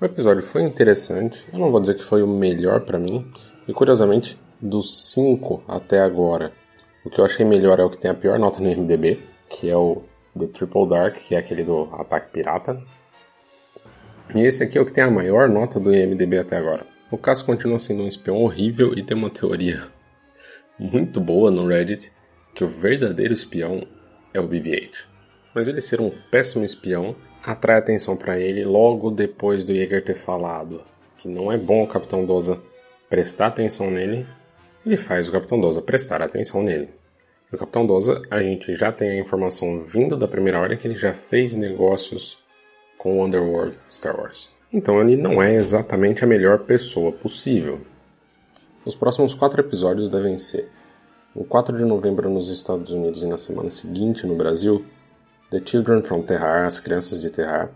O 0.00 0.04
episódio 0.04 0.42
foi 0.42 0.62
interessante, 0.62 1.46
eu 1.52 1.58
não 1.58 1.70
vou 1.70 1.80
dizer 1.80 1.96
que 1.96 2.04
foi 2.04 2.22
o 2.22 2.26
melhor 2.26 2.80
para 2.80 2.98
mim, 2.98 3.24
e 3.68 3.72
curiosamente 3.72 4.38
dos 4.60 5.12
cinco 5.12 5.62
até 5.66 6.00
agora, 6.00 6.52
o 7.04 7.10
que 7.10 7.18
eu 7.18 7.24
achei 7.24 7.44
melhor 7.44 7.80
é 7.80 7.84
o 7.84 7.90
que 7.90 7.98
tem 7.98 8.10
a 8.10 8.14
pior 8.14 8.38
nota 8.38 8.60
no 8.60 8.68
MDB, 8.68 9.20
que 9.48 9.68
é 9.68 9.76
o 9.76 10.02
do 10.34 10.46
Triple 10.46 10.88
Dark, 10.88 11.16
que 11.16 11.34
é 11.34 11.38
aquele 11.38 11.64
do 11.64 11.88
Ataque 11.92 12.30
Pirata. 12.30 12.82
E 14.34 14.40
esse 14.40 14.62
aqui 14.62 14.78
é 14.78 14.80
o 14.80 14.86
que 14.86 14.92
tem 14.92 15.04
a 15.04 15.10
maior 15.10 15.48
nota 15.48 15.78
do 15.78 15.94
IMDB 15.94 16.38
até 16.38 16.56
agora. 16.56 16.86
O 17.10 17.18
caso 17.18 17.44
continua 17.44 17.78
sendo 17.78 18.02
um 18.02 18.08
espião 18.08 18.38
horrível 18.38 18.96
e 18.96 19.02
tem 19.02 19.16
uma 19.16 19.28
teoria 19.28 19.88
muito 20.78 21.20
boa 21.20 21.50
no 21.50 21.66
Reddit 21.66 22.10
que 22.54 22.64
o 22.64 22.68
verdadeiro 22.68 23.34
espião 23.34 23.82
é 24.32 24.40
o 24.40 24.48
BB-8. 24.48 24.90
Mas 25.54 25.68
ele 25.68 25.82
ser 25.82 26.00
um 26.00 26.10
péssimo 26.30 26.64
espião 26.64 27.14
atrai 27.44 27.78
atenção 27.78 28.16
para 28.16 28.38
ele 28.38 28.64
logo 28.64 29.10
depois 29.10 29.64
do 29.64 29.72
Yeager 29.72 30.02
ter 30.02 30.14
falado 30.14 30.82
que 31.18 31.28
não 31.28 31.52
é 31.52 31.58
bom 31.58 31.82
o 31.82 31.86
Capitão 31.86 32.24
Doza 32.24 32.60
prestar 33.08 33.48
atenção 33.48 33.90
nele 33.90 34.26
ele 34.84 34.96
faz 34.96 35.28
o 35.28 35.32
Capitão 35.32 35.60
Doza 35.60 35.80
prestar 35.80 36.22
atenção 36.22 36.62
nele. 36.62 36.90
O 37.52 37.56
Capitão 37.56 37.86
Doza, 37.86 38.22
a 38.30 38.42
gente 38.42 38.74
já 38.74 38.90
tem 38.90 39.10
a 39.10 39.20
informação 39.20 39.80
vindo 39.82 40.16
da 40.16 40.26
primeira 40.26 40.58
ordem 40.58 40.78
que 40.78 40.86
ele 40.86 40.96
já 40.96 41.12
fez 41.12 41.54
negócios 41.54 42.38
com 42.96 43.18
o 43.18 43.24
Underworld 43.24 43.76
de 43.76 43.92
Star 43.92 44.18
Wars. 44.18 44.50
Então 44.72 45.00
ele 45.00 45.16
não 45.16 45.42
é 45.42 45.54
exatamente 45.54 46.24
a 46.24 46.26
melhor 46.26 46.60
pessoa 46.60 47.12
possível. 47.12 47.80
Os 48.84 48.94
próximos 48.94 49.34
quatro 49.34 49.60
episódios 49.60 50.08
devem 50.08 50.38
ser 50.38 50.68
o 51.34 51.44
4 51.44 51.76
de 51.76 51.84
novembro 51.84 52.28
nos 52.28 52.48
Estados 52.48 52.90
Unidos 52.90 53.22
e 53.22 53.26
na 53.26 53.38
semana 53.38 53.70
seguinte 53.70 54.26
no 54.26 54.34
Brasil, 54.34 54.84
The 55.50 55.60
Children 55.64 56.02
from 56.02 56.22
Terrar, 56.22 56.66
As 56.66 56.80
Crianças 56.80 57.20
de 57.20 57.30
Terrar, 57.30 57.70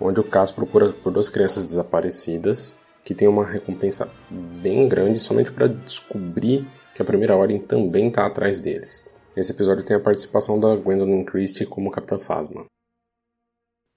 onde 0.00 0.20
o 0.20 0.24
Cass 0.24 0.50
procura 0.50 0.92
por 0.92 1.12
duas 1.12 1.28
crianças 1.28 1.64
desaparecidas 1.64 2.76
que 3.08 3.14
tem 3.14 3.26
uma 3.26 3.46
recompensa 3.46 4.06
bem 4.30 4.86
grande 4.86 5.18
somente 5.18 5.50
para 5.50 5.66
descobrir 5.66 6.66
que 6.94 7.00
a 7.00 7.04
Primeira 7.06 7.34
Ordem 7.34 7.58
também 7.58 8.08
está 8.08 8.26
atrás 8.26 8.60
deles. 8.60 9.02
Esse 9.34 9.50
episódio 9.50 9.82
tem 9.82 9.96
a 9.96 10.00
participação 10.00 10.60
da 10.60 10.76
Gwendolyn 10.76 11.24
Christie 11.24 11.64
como 11.64 11.90
Capitã 11.90 12.18
Phasma. 12.18 12.66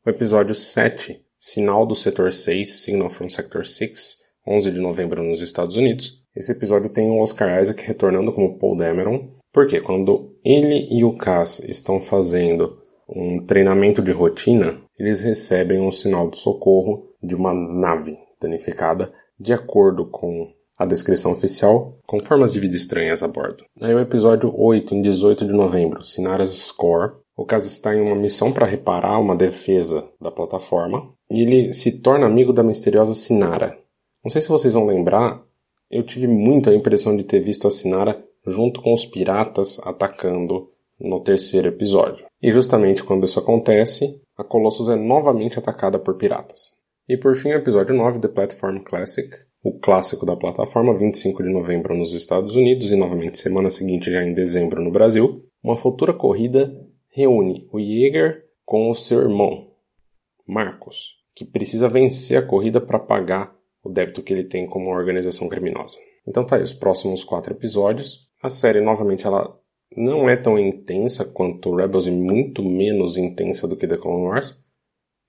O 0.06 0.10
episódio 0.10 0.56
7, 0.56 1.26
Sinal 1.38 1.86
do 1.86 1.93
Setor 1.93 2.32
6, 2.32 2.84
Signal 2.84 3.10
from 3.10 3.30
Sector 3.30 3.65
6, 3.65 4.19
11 4.47 4.71
de 4.71 4.80
novembro 4.80 5.21
nos 5.21 5.41
Estados 5.41 5.76
Unidos. 5.76 6.24
Esse 6.34 6.54
episódio 6.54 6.89
tem 6.89 7.10
o 7.10 7.21
Oscar 7.21 7.62
Isaac 7.62 7.84
retornando 7.84 8.32
como 8.32 8.58
Paul 8.58 8.78
Dameron, 8.78 9.30
porque 9.52 9.82
quando 9.82 10.39
ele 10.41 10.88
e 10.89 11.04
o 11.04 11.17
Cass 11.17 11.60
estão 11.60 12.00
fazendo 12.00 12.78
um 13.10 13.45
treinamento 13.45 14.02
de 14.02 14.13
rotina, 14.13 14.82
eles 14.97 15.19
recebem 15.19 15.82
um 15.82 15.91
sinal 15.91 16.30
de 16.30 16.38
socorro 16.38 17.13
de 17.21 17.36
uma 17.36 17.54
nave 17.54 18.17
danificada, 18.41 19.13
de 19.39 19.54
acordo 19.54 20.06
com 20.06 20.51
a 20.77 20.86
descrição 20.86 21.32
oficial, 21.32 21.97
com 22.08 22.19
formas 22.19 22.51
de 22.51 22.60
vida 22.60 22.75
estranhas 22.75 23.21
a 23.21 23.27
bordo. 23.27 23.63
Aí 23.82 23.93
o 23.93 23.99
episódio 23.99 24.51
8, 24.54 24.95
em 24.95 25.01
18 25.01 25.45
de 25.45 25.54
novembro, 25.54 26.04
Sinara's 26.04 26.49
Score. 26.49 27.13
O 27.38 27.45
caso 27.45 27.67
está 27.67 27.95
em 27.95 28.01
uma 28.01 28.15
missão 28.15 28.51
para 28.51 28.65
reparar 28.65 29.19
uma 29.19 29.36
defesa 29.36 30.08
da 30.19 30.32
plataforma, 30.32 31.13
e 31.30 31.41
ele 31.41 31.73
se 31.73 31.99
torna 31.99 32.25
amigo 32.25 32.51
da 32.51 32.63
misteriosa 32.63 33.15
Sinara. 33.15 33.77
Não 34.23 34.30
sei 34.30 34.41
se 34.41 34.49
vocês 34.49 34.73
vão 34.73 34.86
lembrar, 34.86 35.43
eu 35.89 36.04
tive 36.04 36.27
muito 36.27 36.69
a 36.69 36.75
impressão 36.75 37.15
de 37.15 37.23
ter 37.23 37.39
visto 37.39 37.67
a 37.67 37.71
Sinara 37.71 38.23
junto 38.45 38.82
com 38.82 38.93
os 38.93 39.06
piratas 39.06 39.80
atacando 39.84 40.69
no 40.99 41.21
terceiro 41.21 41.67
episódio. 41.67 42.25
E 42.41 42.51
justamente 42.51 43.04
quando 43.04 43.25
isso 43.25 43.39
acontece, 43.39 44.21
a 44.38 44.43
Colossus 44.43 44.89
é 44.89 44.95
novamente 44.95 45.60
atacada 45.60 45.99
por 45.99 46.17
piratas. 46.17 46.73
E 47.12 47.17
por 47.17 47.36
fim, 47.36 47.50
o 47.50 47.56
episódio 47.56 47.93
9, 47.93 48.21
The 48.21 48.30
Platform 48.30 48.78
Classic, 48.78 49.30
o 49.62 49.78
clássico 49.78 50.26
da 50.26 50.34
plataforma, 50.34 50.97
25 50.97 51.43
de 51.43 51.50
novembro 51.50 51.93
nos 51.93 52.13
Estados 52.13 52.56
Unidos 52.56 52.89
e 52.89 52.95
novamente 52.95 53.38
semana 53.38 53.69
seguinte 53.69 54.10
já 54.10 54.24
em 54.24 54.34
dezembro 54.34 54.82
no 54.82 54.89
Brasil. 54.89 55.45
Uma 55.62 55.76
futura 55.76 56.13
corrida 56.13 56.74
reúne 57.10 57.67
o 57.69 57.82
Jäger 57.82 58.45
com 58.63 58.89
o 58.89 58.95
seu 58.95 59.19
irmão, 59.19 59.74
Marcos, 60.47 61.17
que 61.36 61.43
precisa 61.43 61.89
vencer 61.89 62.38
a 62.38 62.47
corrida 62.47 62.80
para 62.80 62.97
pagar 62.97 63.54
o 63.84 63.89
débito 63.89 64.24
que 64.24 64.32
ele 64.32 64.45
tem 64.45 64.65
como 64.65 64.89
organização 64.89 65.50
criminosa. 65.50 65.97
Então 66.26 66.45
tá 66.45 66.56
aí 66.56 66.63
os 66.63 66.74
próximos 66.74 67.26
quatro 67.26 67.54
episódios. 67.54 68.30
A 68.41 68.47
série, 68.47 68.80
novamente, 68.80 69.28
ela 69.28 69.60
não 69.97 70.30
é 70.30 70.38
tão 70.38 70.58
intensa 70.58 71.26
quanto 71.26 71.76
Rebels 71.76 72.08
e 72.08 72.12
muito 72.12 72.63
menos 72.63 73.17
intensa 73.17 73.67
do 73.67 73.76
que 73.76 73.86
The 73.86 73.97
Clone 73.97 74.28
Wars, 74.28 74.63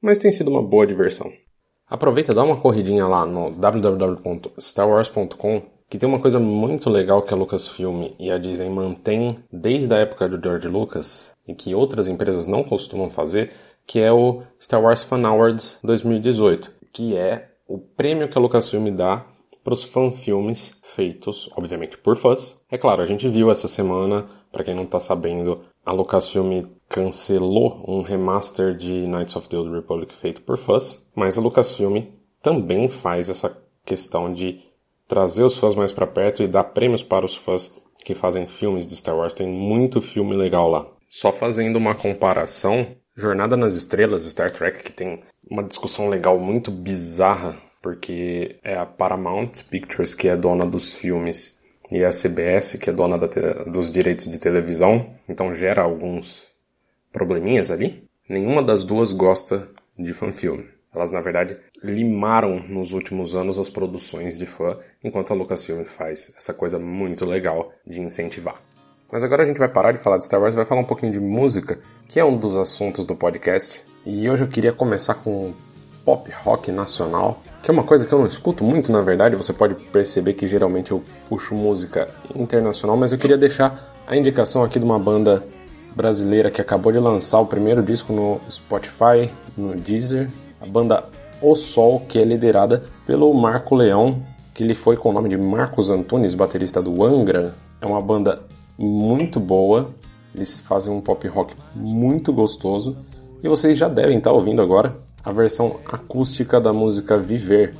mas 0.01 0.19
tem 0.19 0.31
sido 0.31 0.49
uma 0.49 0.63
boa 0.63 0.87
diversão. 0.87 1.29
Aproveita, 1.93 2.33
dá 2.33 2.43
uma 2.43 2.57
corridinha 2.57 3.07
lá 3.07 3.27
no 3.27 3.51
www.starwars.com 3.51 5.63
que 5.91 5.99
tem 5.99 6.09
uma 6.09 6.21
coisa 6.21 6.41
muito 6.41 6.89
legal 6.89 7.21
que 7.21 7.35
a 7.35 7.37
Lucasfilm 7.37 8.13
e 8.19 8.31
a 8.31 8.39
Disney 8.39 8.71
mantêm 8.71 9.45
desde 9.53 9.93
a 9.93 9.99
época 9.99 10.27
do 10.27 10.43
George 10.43 10.69
Lucas 10.69 11.31
e 11.47 11.55
que 11.55 11.75
outras 11.75 12.09
empresas 12.09 12.47
não 12.47 12.65
costumam 12.65 13.11
fazer, 13.11 13.53
que 13.87 14.01
é 14.01 14.11
o 14.11 14.43
Star 14.59 14.83
Wars 14.83 15.03
Fan 15.03 15.23
Awards 15.27 15.79
2018, 15.85 16.71
que 16.95 17.15
é 17.15 17.51
o 17.69 17.79
prêmio 17.79 18.27
que 18.27 18.39
a 18.39 18.41
Lucasfilm 18.41 18.89
dá 18.97 19.27
para 19.63 19.75
os 19.75 19.85
fanfilmes 19.85 20.75
feitos, 20.83 21.51
obviamente, 21.55 21.99
por 21.99 22.17
fãs. 22.17 22.59
É 22.71 22.79
claro, 22.79 23.03
a 23.03 23.07
gente 23.07 23.29
viu 23.29 23.51
essa 23.51 23.69
semana, 23.69 24.25
para 24.51 24.65
quem 24.65 24.75
não 24.75 24.85
está 24.85 24.99
sabendo, 24.99 25.61
a 25.85 25.93
Lucasfilm 25.93 26.69
cancelou 26.93 27.83
um 27.89 28.03
remaster 28.03 28.77
de 28.77 29.07
Knights 29.07 29.35
of 29.35 29.49
the 29.49 29.57
Old 29.57 29.75
Republic 29.75 30.15
feito 30.15 30.43
por 30.43 30.59
fãs, 30.59 31.03
mas 31.17 31.39
a 31.39 31.41
Lucasfilm 31.41 32.05
também 32.43 32.89
faz 32.91 33.31
essa 33.31 33.57
questão 33.85 34.33
de 34.33 34.61
trazer 35.09 35.43
os 35.43 35.57
fãs 35.57 35.75
mais 35.75 35.91
para 35.91 36.07
perto 36.07 36.43
e 36.43 36.47
dar 36.47 36.65
prêmios 36.65 37.03
para 37.03 37.25
os 37.25 37.35
fãs 37.35 37.75
que 38.05 38.15
fazem 38.15 38.47
filmes 38.47 38.87
de 38.87 38.95
Star 38.95 39.17
Wars. 39.17 39.35
Tem 39.35 39.49
muito 39.49 40.03
filme 40.03 40.37
legal 40.37 40.69
lá. 40.69 40.87
Só 41.09 41.33
fazendo 41.33 41.77
uma 41.77 41.95
comparação, 41.95 42.87
Jornada 43.17 43.57
nas 43.57 43.75
Estrelas, 43.75 44.25
Star 44.25 44.51
Trek, 44.51 44.83
que 44.85 44.93
tem 44.93 45.23
uma 45.51 45.63
discussão 45.63 46.09
legal 46.09 46.39
muito 46.39 46.71
bizarra 46.71 47.57
porque 47.81 48.59
é 48.63 48.77
a 48.77 48.87
Paramount 48.87 49.51
Pictures 49.69 50.15
que 50.15 50.29
é 50.29 50.37
dona 50.37 50.65
dos 50.65 50.95
filmes 50.95 51.59
e 51.91 52.05
a 52.05 52.11
CBS 52.11 52.77
que 52.77 52.89
é 52.89 52.93
dona 52.93 53.19
dos 53.19 53.91
direitos 53.91 54.31
de 54.31 54.39
televisão, 54.39 55.15
então 55.29 55.55
gera 55.55 55.83
alguns 55.83 56.52
probleminhas 57.13 57.71
ali. 57.71 58.09
Nenhuma 58.29 58.63
das 58.63 58.85
duas 58.85 59.13
gosta 59.13 59.69
de 59.99 60.13
fanfilme. 60.15 60.65
Elas, 60.95 61.11
na 61.11 61.21
verdade, 61.21 61.57
limaram 61.83 62.63
nos 62.69 62.93
últimos 62.93 63.35
anos 63.35 63.59
as 63.59 63.71
produções 63.71 64.39
de 64.39 64.47
fã, 64.47 64.79
enquanto 65.03 65.33
a 65.33 65.35
Lucasfilm 65.35 65.85
faz 65.85 66.33
essa 66.37 66.53
coisa 66.53 66.79
muito 66.79 67.25
legal 67.25 67.73
de 67.87 68.01
incentivar. 68.01 68.61
Mas 69.11 69.25
agora 69.25 69.43
a 69.43 69.47
gente 69.47 69.59
vai 69.59 69.69
parar 69.69 69.93
de 69.93 69.99
falar 69.99 70.19
de 70.19 70.25
Star 70.25 70.41
Wars 70.41 70.55
e 70.55 70.57
vai 70.57 70.65
falar 70.65 70.81
um 70.81 70.87
pouquinho 70.87 71.13
de 71.13 71.21
música, 71.21 71.79
que 72.09 72.21
é 72.21 72.25
um 72.25 72.37
dos 72.37 72.57
assuntos 72.57 73.05
do 73.05 73.15
podcast. 73.15 73.83
E 74.05 74.29
hoje 74.29 74.45
eu 74.45 74.49
queria 74.49 74.73
começar 74.73 75.15
com 75.15 75.53
pop 76.05 76.31
rock 76.43 76.71
nacional, 76.73 77.43
que 77.63 77.71
é 77.71 77.75
uma 77.75 77.85
coisa 77.85 78.07
que 78.07 78.13
eu 78.13 78.19
não 78.19 78.27
escuto 78.27 78.65
muito, 78.65 78.91
na 78.91 79.01
verdade, 79.01 79.37
você 79.37 79.53
pode 79.53 79.75
perceber 79.75 80.35
que 80.35 80.47
geralmente 80.47 80.91
eu 80.91 81.03
puxo 81.29 81.55
música 81.55 82.09
internacional, 82.35 82.97
mas 82.97 83.13
eu 83.13 83.19
queria 83.19 83.39
deixar 83.39 83.93
a 84.07 84.17
indicação 84.17 84.65
aqui 84.65 84.79
de 84.79 84.85
uma 84.85 84.99
banda 84.99 85.47
brasileira 85.95 86.51
que 86.51 86.61
acabou 86.61 86.93
de 86.93 86.99
lançar 86.99 87.41
o 87.41 87.47
primeiro 87.47 87.83
disco 87.83 88.13
no 88.13 88.41
Spotify, 88.51 89.31
no 89.57 89.75
Deezer, 89.75 90.29
a 90.61 90.67
banda 90.67 91.05
O 91.41 91.55
Sol, 91.55 92.01
que 92.01 92.19
é 92.19 92.25
liderada 92.25 92.85
pelo 93.07 93.33
Marco 93.35 93.75
Leão, 93.75 94.23
que 94.55 94.63
ele 94.63 94.75
foi 94.75 94.97
com 94.97 95.11
o 95.11 95.13
nome 95.13 95.29
de 95.29 95.37
Marcos 95.37 95.91
Antunes, 95.91 96.35
baterista 96.35 96.81
do 96.83 97.05
Angra. 97.05 97.55
É 97.81 97.87
uma 97.87 98.01
banda 98.01 98.43
muito 98.79 99.41
boa, 99.41 99.91
eles 100.35 100.61
fazem 100.61 100.93
um 100.93 101.01
pop 101.01 101.27
rock 101.29 101.55
muito 101.75 102.33
gostoso 102.33 102.97
e 103.43 103.49
vocês 103.49 103.77
já 103.77 103.89
devem 103.89 104.19
estar 104.19 104.33
ouvindo 104.33 104.63
agora 104.63 104.95
a 105.25 105.33
versão 105.33 105.81
acústica 105.87 106.61
da 106.61 106.73
música 106.73 107.19
Viver. 107.19 107.75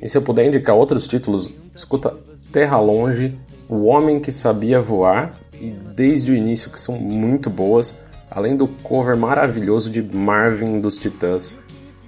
E 0.00 0.08
se 0.08 0.16
eu 0.16 0.22
puder 0.22 0.46
indicar 0.46 0.76
outros 0.76 1.08
títulos, 1.08 1.50
escuta 1.74 2.14
Terra 2.52 2.78
Longe, 2.80 3.36
O 3.68 3.86
Homem 3.86 4.20
que 4.20 4.30
Sabia 4.30 4.80
Voar 4.80 5.34
e 5.60 5.78
Desde 5.94 6.32
o 6.32 6.34
Início, 6.34 6.70
que 6.70 6.80
são 6.80 6.96
muito 6.96 7.50
boas, 7.50 7.94
além 8.30 8.56
do 8.56 8.66
cover 8.66 9.16
maravilhoso 9.16 9.90
de 9.90 10.02
Marvin 10.02 10.80
dos 10.80 10.96
Titãs 10.96 11.52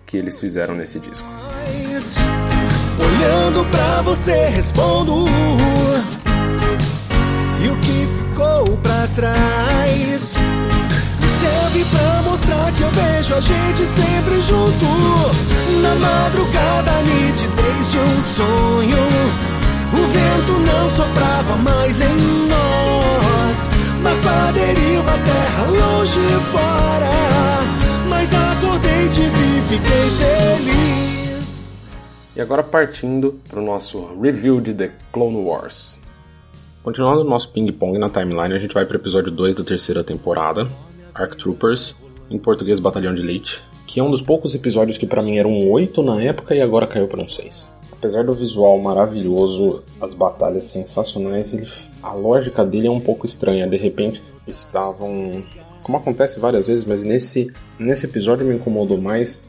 que 0.06 0.16
eles 0.16 0.38
fizeram 0.38 0.74
nesse 0.74 0.98
disco. 0.98 1.26
Olhando 2.98 3.64
pra 3.70 4.02
você 4.02 4.48
respondo 4.48 5.24
E 7.62 7.68
o 7.68 7.76
que 7.76 8.08
ficou 8.18 8.76
pra 8.78 9.06
trás 9.14 10.36
serve 11.40 11.84
pra 11.84 12.22
mostrar 12.22 12.72
que 12.72 12.82
eu 12.82 12.90
vejo 12.90 13.34
a 13.34 13.40
gente 13.40 13.86
sempre 13.86 14.40
junto. 14.42 14.86
Na 15.82 15.94
madrugada, 15.94 17.02
nitidez 17.02 17.92
de 17.92 17.98
um 17.98 18.22
sonho. 18.22 19.06
O 19.92 20.06
vento 20.06 20.52
não 20.60 20.90
soprava 20.90 21.56
mais 21.56 22.00
em 22.00 22.48
nós. 22.48 22.69
Mapaderio, 24.10 25.00
a 25.02 25.18
terra 25.24 25.66
longe 25.70 26.20
fora. 26.50 27.10
Mas 28.08 28.30
acordei, 28.34 29.08
te 29.08 29.20
vi, 29.20 29.60
fiquei 29.68 30.10
feliz. 30.18 31.78
E 32.34 32.40
agora 32.40 32.64
partindo 32.64 33.38
para 33.48 33.60
o 33.60 33.64
nosso 33.64 34.20
review 34.20 34.60
de 34.60 34.74
The 34.74 34.90
Clone 35.12 35.36
Wars. 35.36 36.00
Continuando 36.82 37.20
o 37.20 37.24
nosso 37.24 37.50
ping-pong 37.50 37.98
na 37.98 38.10
timeline, 38.10 38.52
a 38.52 38.58
gente 38.58 38.74
vai 38.74 38.84
para 38.84 38.96
o 38.96 39.00
episódio 39.00 39.30
2 39.30 39.54
da 39.54 39.62
terceira 39.62 40.02
temporada, 40.02 40.66
Arc 41.14 41.36
Troopers, 41.36 41.94
em 42.28 42.38
português 42.38 42.80
Batalhão 42.80 43.14
de 43.14 43.20
Elite, 43.20 43.62
que 43.86 44.00
é 44.00 44.02
um 44.02 44.10
dos 44.10 44.22
poucos 44.22 44.56
episódios 44.56 44.98
que 44.98 45.06
para 45.06 45.22
mim 45.22 45.36
era 45.36 45.46
um 45.46 45.70
8 45.70 46.02
na 46.02 46.20
época 46.20 46.52
e 46.54 46.60
agora 46.60 46.86
caiu 46.86 47.06
para 47.06 47.22
um 47.22 47.28
6. 47.28 47.79
Apesar 48.00 48.24
do 48.24 48.32
visual 48.32 48.78
maravilhoso, 48.78 49.80
as 50.00 50.14
batalhas 50.14 50.64
sensacionais, 50.64 51.52
ele, 51.52 51.68
a 52.02 52.14
lógica 52.14 52.64
dele 52.64 52.86
é 52.86 52.90
um 52.90 52.98
pouco 52.98 53.26
estranha. 53.26 53.68
De 53.68 53.76
repente, 53.76 54.22
estavam. 54.46 55.44
Como 55.82 55.98
acontece 55.98 56.40
várias 56.40 56.66
vezes, 56.66 56.86
mas 56.86 57.02
nesse, 57.02 57.52
nesse 57.78 58.06
episódio 58.06 58.46
me 58.46 58.54
incomodou 58.54 58.96
mais. 58.96 59.46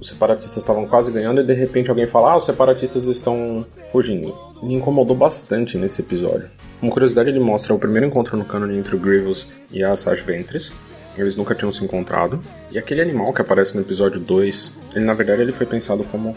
Os 0.00 0.08
separatistas 0.08 0.56
estavam 0.56 0.88
quase 0.88 1.12
ganhando 1.12 1.42
e 1.42 1.44
de 1.44 1.52
repente 1.52 1.90
alguém 1.90 2.06
fala: 2.06 2.32
Ah, 2.32 2.38
os 2.38 2.46
separatistas 2.46 3.04
estão 3.04 3.66
fugindo. 3.92 4.34
Me 4.62 4.72
incomodou 4.72 5.14
bastante 5.14 5.76
nesse 5.76 6.00
episódio. 6.00 6.48
Uma 6.80 6.90
curiosidade, 6.90 7.28
ele 7.28 7.38
mostra 7.38 7.74
o 7.74 7.78
primeiro 7.78 8.06
encontro 8.06 8.34
no 8.34 8.46
canon 8.46 8.70
entre 8.70 8.96
o 8.96 8.98
Grievous 8.98 9.46
e 9.70 9.84
a 9.84 9.92
Asajj 9.92 10.22
Ventress, 10.22 10.72
eles 11.18 11.36
nunca 11.36 11.54
tinham 11.54 11.70
se 11.70 11.84
encontrado. 11.84 12.40
E 12.70 12.78
aquele 12.78 13.02
animal 13.02 13.32
que 13.32 13.42
aparece 13.42 13.74
no 13.74 13.82
episódio 13.82 14.20
2, 14.20 14.72
ele 14.94 15.04
na 15.04 15.14
verdade 15.14 15.42
ele 15.42 15.52
foi 15.52 15.66
pensado 15.66 16.04
como 16.04 16.34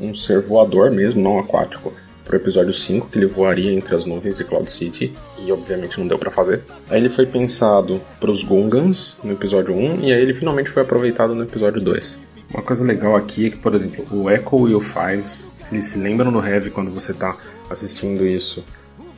um 0.00 0.14
ser 0.14 0.40
voador 0.40 0.90
mesmo, 0.90 1.22
não 1.22 1.38
aquático. 1.38 1.92
Pro 2.24 2.36
episódio 2.36 2.72
5, 2.72 3.08
que 3.08 3.18
ele 3.18 3.26
voaria 3.26 3.72
entre 3.72 3.94
as 3.94 4.04
nuvens 4.04 4.36
de 4.36 4.42
Cloud 4.42 4.68
City, 4.68 5.14
e 5.38 5.52
obviamente 5.52 5.98
não 5.98 6.08
deu 6.08 6.18
para 6.18 6.30
fazer. 6.30 6.62
Aí 6.90 6.98
ele 6.98 7.08
foi 7.08 7.24
pensado 7.24 8.00
pros 8.18 8.42
Gungans 8.42 9.16
no 9.22 9.32
episódio 9.32 9.72
1, 9.72 10.00
e 10.00 10.12
aí 10.12 10.20
ele 10.20 10.34
finalmente 10.34 10.70
foi 10.70 10.82
aproveitado 10.82 11.34
no 11.34 11.44
episódio 11.44 11.80
2. 11.80 12.16
Uma 12.52 12.62
coisa 12.62 12.84
legal 12.84 13.14
aqui 13.14 13.46
é 13.46 13.50
que, 13.50 13.56
por 13.58 13.74
exemplo, 13.74 14.04
o 14.10 14.28
Echo 14.28 14.68
e 14.68 14.74
o 14.74 14.80
Fives, 14.80 15.46
eles 15.70 15.86
se 15.86 15.98
lembram 15.98 16.32
do 16.32 16.44
Heavy 16.44 16.70
quando 16.70 16.90
você 16.90 17.12
tá 17.14 17.36
assistindo 17.70 18.26
isso 18.26 18.64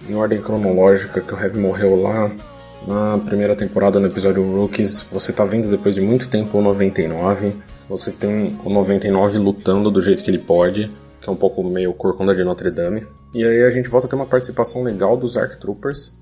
em 0.09 0.15
ordem 0.15 0.41
cronológica, 0.41 1.21
que 1.21 1.35
o 1.35 1.39
Heavy 1.39 1.59
morreu 1.59 2.01
lá 2.01 2.31
na 2.87 3.19
primeira 3.19 3.55
temporada, 3.57 3.99
no 3.99 4.07
episódio 4.07 4.43
Rookies, 4.43 5.03
você 5.13 5.33
tá 5.33 5.45
vendo 5.45 5.69
depois 5.69 5.95
de 5.95 6.01
muito 6.01 6.29
tempo 6.29 6.59
o 6.59 6.63
99. 6.63 7.55
Você 7.89 8.11
tem 8.11 8.59
o 8.65 8.71
99 8.71 9.39
lutando 9.39 9.91
do 9.91 10.03
jeito 10.03 10.23
que 10.23 10.31
ele 10.31 10.39
pode, 10.39 10.91
que 11.21 11.29
é 11.29 11.33
um 11.33 11.37
pouco 11.37 11.63
meio 11.65 11.93
Corcunda 11.95 12.35
de 12.35 12.45
Notre 12.45 12.71
Dame. 12.71 13.07
E 13.35 13.45
aí 13.45 13.63
a 13.63 13.71
gente 13.71 13.89
volta 13.89 14.07
a 14.07 14.11
ter 14.11 14.17
uma 14.17 14.27
participação 14.27 14.83
legal 14.83 15.17
dos 15.17 15.37
Arc 15.37 15.59
Troopers, 15.59 16.13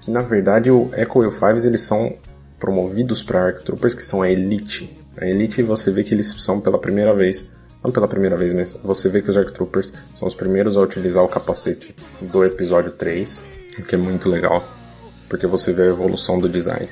que 0.00 0.10
na 0.10 0.22
verdade 0.22 0.70
o 0.70 0.90
Echo 0.94 1.22
e 1.22 1.26
o 1.26 1.30
Fives 1.30 1.64
eles 1.64 1.82
são 1.82 2.14
promovidos 2.58 3.22
para 3.22 3.46
Arc 3.46 3.62
Troopers, 3.62 3.94
que 3.94 4.04
são 4.04 4.22
a 4.22 4.30
Elite. 4.30 4.90
A 5.16 5.26
Elite 5.26 5.62
você 5.62 5.90
vê 5.90 6.02
que 6.02 6.14
eles 6.14 6.34
são 6.38 6.60
pela 6.60 6.78
primeira 6.78 7.14
vez 7.14 7.46
não 7.84 7.92
pela 7.92 8.08
primeira 8.08 8.34
vez, 8.34 8.54
mas 8.54 8.72
você 8.82 9.10
vê 9.10 9.20
que 9.20 9.28
os 9.28 9.36
Dark 9.36 9.50
Troopers 9.50 9.92
são 10.14 10.26
os 10.26 10.34
primeiros 10.34 10.74
a 10.74 10.80
utilizar 10.80 11.22
o 11.22 11.28
capacete 11.28 11.94
do 12.18 12.42
episódio 12.42 12.90
3, 12.90 13.44
o 13.78 13.82
que 13.82 13.94
é 13.94 13.98
muito 13.98 14.30
legal, 14.30 14.66
porque 15.28 15.46
você 15.46 15.70
vê 15.70 15.82
a 15.82 15.86
evolução 15.88 16.40
do 16.40 16.48
design. 16.48 16.88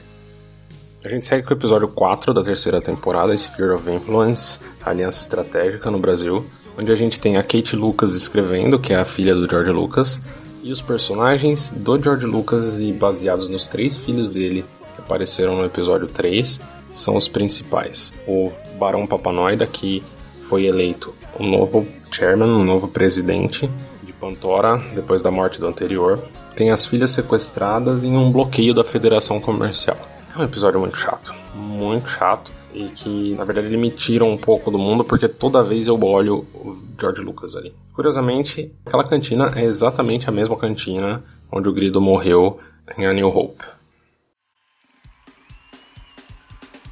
A 1.04 1.08
gente 1.08 1.26
segue 1.26 1.44
com 1.44 1.52
o 1.52 1.56
episódio 1.56 1.88
4 1.88 2.32
da 2.32 2.44
terceira 2.44 2.80
temporada, 2.80 3.34
Sphere 3.34 3.72
of 3.72 3.90
Influence, 3.90 4.60
Aliança 4.84 5.22
Estratégica 5.22 5.90
no 5.90 5.98
Brasil, 5.98 6.46
onde 6.78 6.92
a 6.92 6.94
gente 6.94 7.18
tem 7.18 7.36
a 7.36 7.42
Kate 7.42 7.74
Lucas 7.74 8.14
escrevendo, 8.14 8.78
que 8.78 8.92
é 8.92 8.96
a 8.96 9.04
filha 9.04 9.34
do 9.34 9.50
George 9.50 9.72
Lucas, 9.72 10.20
e 10.62 10.70
os 10.70 10.80
personagens 10.80 11.72
do 11.72 12.00
George 12.00 12.24
Lucas 12.24 12.78
e 12.78 12.92
baseados 12.92 13.48
nos 13.48 13.66
três 13.66 13.96
filhos 13.96 14.30
dele 14.30 14.64
que 14.94 15.02
apareceram 15.02 15.56
no 15.56 15.64
episódio 15.64 16.06
3 16.06 16.60
são 16.92 17.16
os 17.16 17.26
principais. 17.26 18.12
O 18.24 18.52
Barão 18.78 19.04
Papanoida, 19.04 19.66
que 19.66 20.04
foi 20.48 20.66
eleito 20.66 21.12
o 21.36 21.42
novo 21.42 21.84
chairman, 22.12 22.50
o 22.50 22.62
novo 22.62 22.86
presidente 22.86 23.68
de 24.04 24.12
Pantora 24.12 24.78
depois 24.94 25.20
da 25.20 25.32
morte 25.32 25.58
do 25.58 25.66
anterior, 25.66 26.22
tem 26.54 26.70
as 26.70 26.86
filhas 26.86 27.10
sequestradas 27.10 28.04
em 28.04 28.16
um 28.16 28.30
bloqueio 28.30 28.72
da 28.72 28.84
Federação 28.84 29.40
Comercial. 29.40 30.11
É 30.34 30.38
um 30.38 30.44
episódio 30.44 30.80
muito 30.80 30.96
chato, 30.96 31.34
muito 31.54 32.08
chato. 32.08 32.50
E 32.72 32.88
que, 32.88 33.34
na 33.34 33.44
verdade, 33.44 33.66
ele 33.66 33.76
me 33.76 33.90
tira 33.90 34.24
um 34.24 34.38
pouco 34.38 34.70
do 34.70 34.78
mundo 34.78 35.04
porque 35.04 35.28
toda 35.28 35.62
vez 35.62 35.86
eu 35.86 36.02
olho 36.02 36.46
o 36.54 36.82
George 36.98 37.20
Lucas 37.20 37.54
ali. 37.54 37.74
Curiosamente, 37.94 38.74
aquela 38.86 39.06
cantina 39.06 39.52
é 39.54 39.62
exatamente 39.62 40.30
a 40.30 40.32
mesma 40.32 40.56
cantina 40.56 41.22
onde 41.50 41.68
o 41.68 41.72
Grido 41.72 42.00
morreu 42.00 42.58
em 42.96 43.04
A 43.04 43.12
New 43.12 43.28
Hope. 43.28 43.62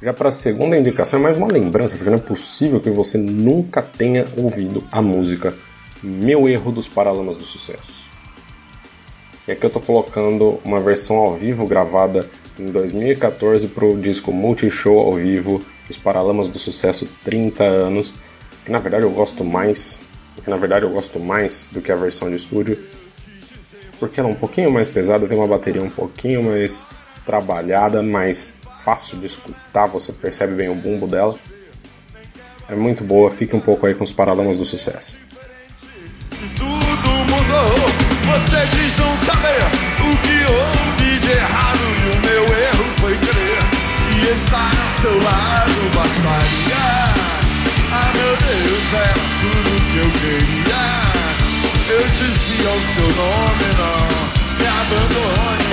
Já 0.03 0.13
para 0.13 0.29
a 0.29 0.31
segunda 0.31 0.77
indicação 0.77 1.17
é 1.17 1.21
mais 1.23 1.35
uma 1.35 1.47
lembrança, 1.47 1.95
porque 1.95 2.11
não 2.11 2.17
é 2.17 2.21
possível 2.21 2.79
que 2.79 2.91
você 2.91 3.17
nunca 3.17 3.81
tenha 3.81 4.27
ouvido 4.37 4.83
a 4.91 5.01
música 5.01 5.51
Meu 6.03 6.47
Erro 6.47 6.71
dos 6.71 6.87
Paralamas 6.87 7.35
do 7.35 7.43
Sucesso. 7.43 8.07
E 9.47 9.51
aqui 9.51 9.65
eu 9.65 9.67
estou 9.67 9.81
colocando 9.81 10.59
uma 10.63 10.79
versão 10.79 11.17
ao 11.17 11.35
vivo 11.35 11.65
gravada 11.65 12.29
em 12.61 12.71
2014 12.71 13.67
para 13.67 13.85
o 13.85 13.99
disco 13.99 14.31
Multishow 14.31 14.99
ao 14.99 15.13
vivo, 15.13 15.63
Os 15.89 15.97
Paralamas 15.97 16.47
do 16.47 16.59
Sucesso 16.59 17.07
30 17.25 17.63
anos, 17.63 18.13
que 18.63 18.71
na 18.71 18.79
verdade 18.79 19.03
eu 19.03 19.11
gosto 19.11 19.43
mais, 19.43 19.99
que 20.43 20.49
na 20.49 20.57
verdade 20.57 20.85
eu 20.85 20.91
gosto 20.91 21.19
mais 21.19 21.67
do 21.71 21.81
que 21.81 21.91
a 21.91 21.95
versão 21.95 22.29
de 22.29 22.35
estúdio, 22.35 22.77
porque 23.99 24.19
ela 24.19 24.29
é 24.29 24.31
um 24.31 24.35
pouquinho 24.35 24.71
mais 24.71 24.87
pesada, 24.89 25.27
tem 25.27 25.37
uma 25.37 25.47
bateria 25.47 25.81
um 25.81 25.89
pouquinho 25.89 26.43
mais 26.43 26.81
trabalhada, 27.25 28.01
mais 28.01 28.53
fácil 28.83 29.17
de 29.17 29.27
escutar, 29.27 29.87
você 29.87 30.11
percebe 30.11 30.53
bem 30.53 30.69
o 30.69 30.75
bumbo 30.75 31.07
dela. 31.07 31.35
É 32.69 32.75
muito 32.75 33.03
boa, 33.03 33.29
fique 33.29 33.55
um 33.55 33.59
pouco 33.59 33.85
aí 33.85 33.93
com 33.93 34.03
os 34.03 34.13
Paralamas 34.13 34.57
do 34.57 34.65
Sucesso. 34.65 35.17
Tudo 36.57 37.09
mudou, 37.25 38.33
você 38.33 38.65
diz 38.75 38.97
não 38.97 39.17
saber 39.17 39.90
estar 44.31 44.71
ao 44.81 44.87
seu 44.87 45.11
lado 45.23 45.73
bastaria. 45.93 47.11
Ah, 47.91 48.13
meu 48.15 48.37
Deus, 48.37 48.93
era 48.93 49.13
tudo 49.41 49.71
que 49.91 49.97
eu 49.97 50.09
queria. 50.19 51.01
Eu 51.91 52.07
dizia 52.07 52.69
o 52.69 52.81
seu 52.81 53.03
nome, 53.03 53.67
não 53.77 54.31
me 54.57 54.67
abandone, 54.67 55.69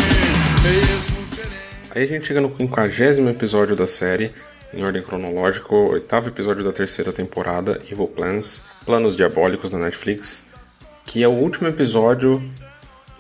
mesmo 0.64 1.16
querendo. 1.36 1.94
Aí 1.94 2.02
a 2.02 2.06
gente 2.06 2.26
chega 2.26 2.40
no 2.40 2.56
50 2.56 3.30
episódio 3.30 3.76
da 3.76 3.86
série, 3.86 4.32
em 4.74 4.84
ordem 4.84 5.02
cronológica, 5.02 5.72
o 5.72 5.92
oitavo 5.92 6.28
episódio 6.28 6.64
da 6.64 6.72
terceira 6.72 7.12
temporada, 7.12 7.80
Evil 7.88 8.08
Plans, 8.08 8.60
Planos 8.84 9.16
Diabólicos 9.16 9.70
da 9.70 9.78
Netflix, 9.78 10.44
que 11.06 11.22
é 11.22 11.28
o 11.28 11.32
último 11.32 11.68
episódio 11.68 12.42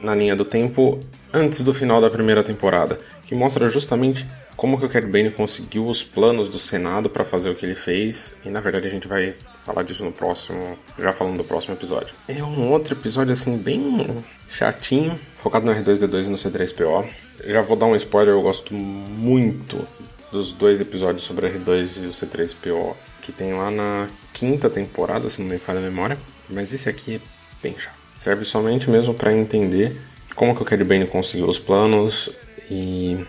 na 0.00 0.16
linha 0.16 0.34
do 0.34 0.44
tempo 0.44 0.98
antes 1.32 1.60
do 1.60 1.72
final 1.72 2.00
da 2.00 2.10
primeira 2.10 2.42
temporada, 2.42 2.98
que 3.24 3.36
mostra 3.36 3.68
justamente 3.68 4.26
como 4.58 4.76
que 4.76 4.84
o 4.84 4.88
Cad 4.88 5.06
conseguiu 5.36 5.86
os 5.86 6.02
planos 6.02 6.48
do 6.48 6.58
Senado 6.58 7.08
para 7.08 7.24
fazer 7.24 7.48
o 7.48 7.54
que 7.54 7.64
ele 7.64 7.76
fez, 7.76 8.34
e 8.44 8.50
na 8.50 8.58
verdade 8.58 8.88
a 8.88 8.90
gente 8.90 9.06
vai 9.06 9.32
falar 9.64 9.84
disso 9.84 10.04
no 10.04 10.10
próximo, 10.10 10.76
já 10.98 11.12
falando 11.12 11.36
do 11.36 11.44
próximo 11.44 11.74
episódio. 11.74 12.12
É 12.26 12.42
um 12.42 12.72
outro 12.72 12.94
episódio 12.94 13.32
assim 13.32 13.56
bem 13.56 14.24
chatinho, 14.50 15.16
focado 15.40 15.64
no 15.64 15.72
R2D2 15.72 16.24
e 16.24 16.28
no 16.28 16.36
C3PO. 16.36 17.08
Já 17.46 17.62
vou 17.62 17.76
dar 17.76 17.86
um 17.86 17.94
spoiler, 17.94 18.34
eu 18.34 18.42
gosto 18.42 18.74
muito 18.74 19.86
dos 20.32 20.50
dois 20.50 20.80
episódios 20.80 21.22
sobre 21.22 21.48
R2 21.48 22.02
e 22.02 22.06
o 22.06 22.10
C3PO 22.10 22.96
que 23.22 23.30
tem 23.30 23.54
lá 23.54 23.70
na 23.70 24.08
quinta 24.32 24.68
temporada, 24.68 25.30
se 25.30 25.40
não 25.40 25.48
me 25.48 25.58
falha 25.58 25.78
a 25.78 25.82
memória, 25.82 26.18
mas 26.50 26.74
esse 26.74 26.88
aqui 26.88 27.14
é 27.14 27.20
bem 27.62 27.76
chato. 27.78 27.94
Serve 28.16 28.44
somente 28.44 28.90
mesmo 28.90 29.14
para 29.14 29.32
entender 29.32 29.96
como 30.34 30.52
que 30.56 30.62
o 30.62 30.64
Cad 30.64 30.82
conseguiu 31.06 31.46
os 31.46 31.60
planos 31.60 32.28
e 32.68 33.24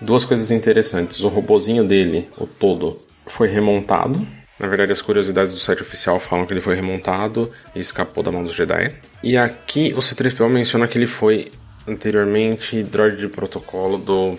duas 0.00 0.24
coisas 0.24 0.50
interessantes. 0.50 1.20
O 1.20 1.28
robozinho 1.28 1.86
dele, 1.86 2.28
o 2.38 2.46
todo, 2.46 2.96
foi 3.26 3.48
remontado. 3.48 4.26
Na 4.58 4.66
verdade, 4.66 4.92
as 4.92 5.00
curiosidades 5.00 5.54
do 5.54 5.60
site 5.60 5.82
oficial 5.82 6.20
falam 6.20 6.44
que 6.44 6.52
ele 6.52 6.60
foi 6.60 6.74
remontado 6.74 7.50
e 7.74 7.80
escapou 7.80 8.22
da 8.22 8.30
mão 8.30 8.44
dos 8.44 8.54
Jedi. 8.54 8.94
E 9.22 9.36
aqui 9.36 9.94
o 9.94 10.00
C3PO 10.00 10.48
menciona 10.48 10.86
que 10.86 10.98
ele 10.98 11.06
foi 11.06 11.50
anteriormente 11.88 12.82
droid 12.82 13.16
de 13.16 13.28
protocolo 13.28 13.96
do 13.96 14.38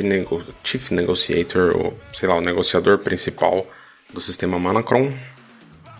nego 0.00 0.42
Chief 0.64 0.90
Negotiator, 0.90 1.76
ou 1.76 1.96
sei 2.14 2.28
lá, 2.28 2.36
o 2.36 2.40
negociador 2.40 2.98
principal 2.98 3.66
do 4.12 4.20
sistema 4.20 4.58
Manacron. 4.58 5.12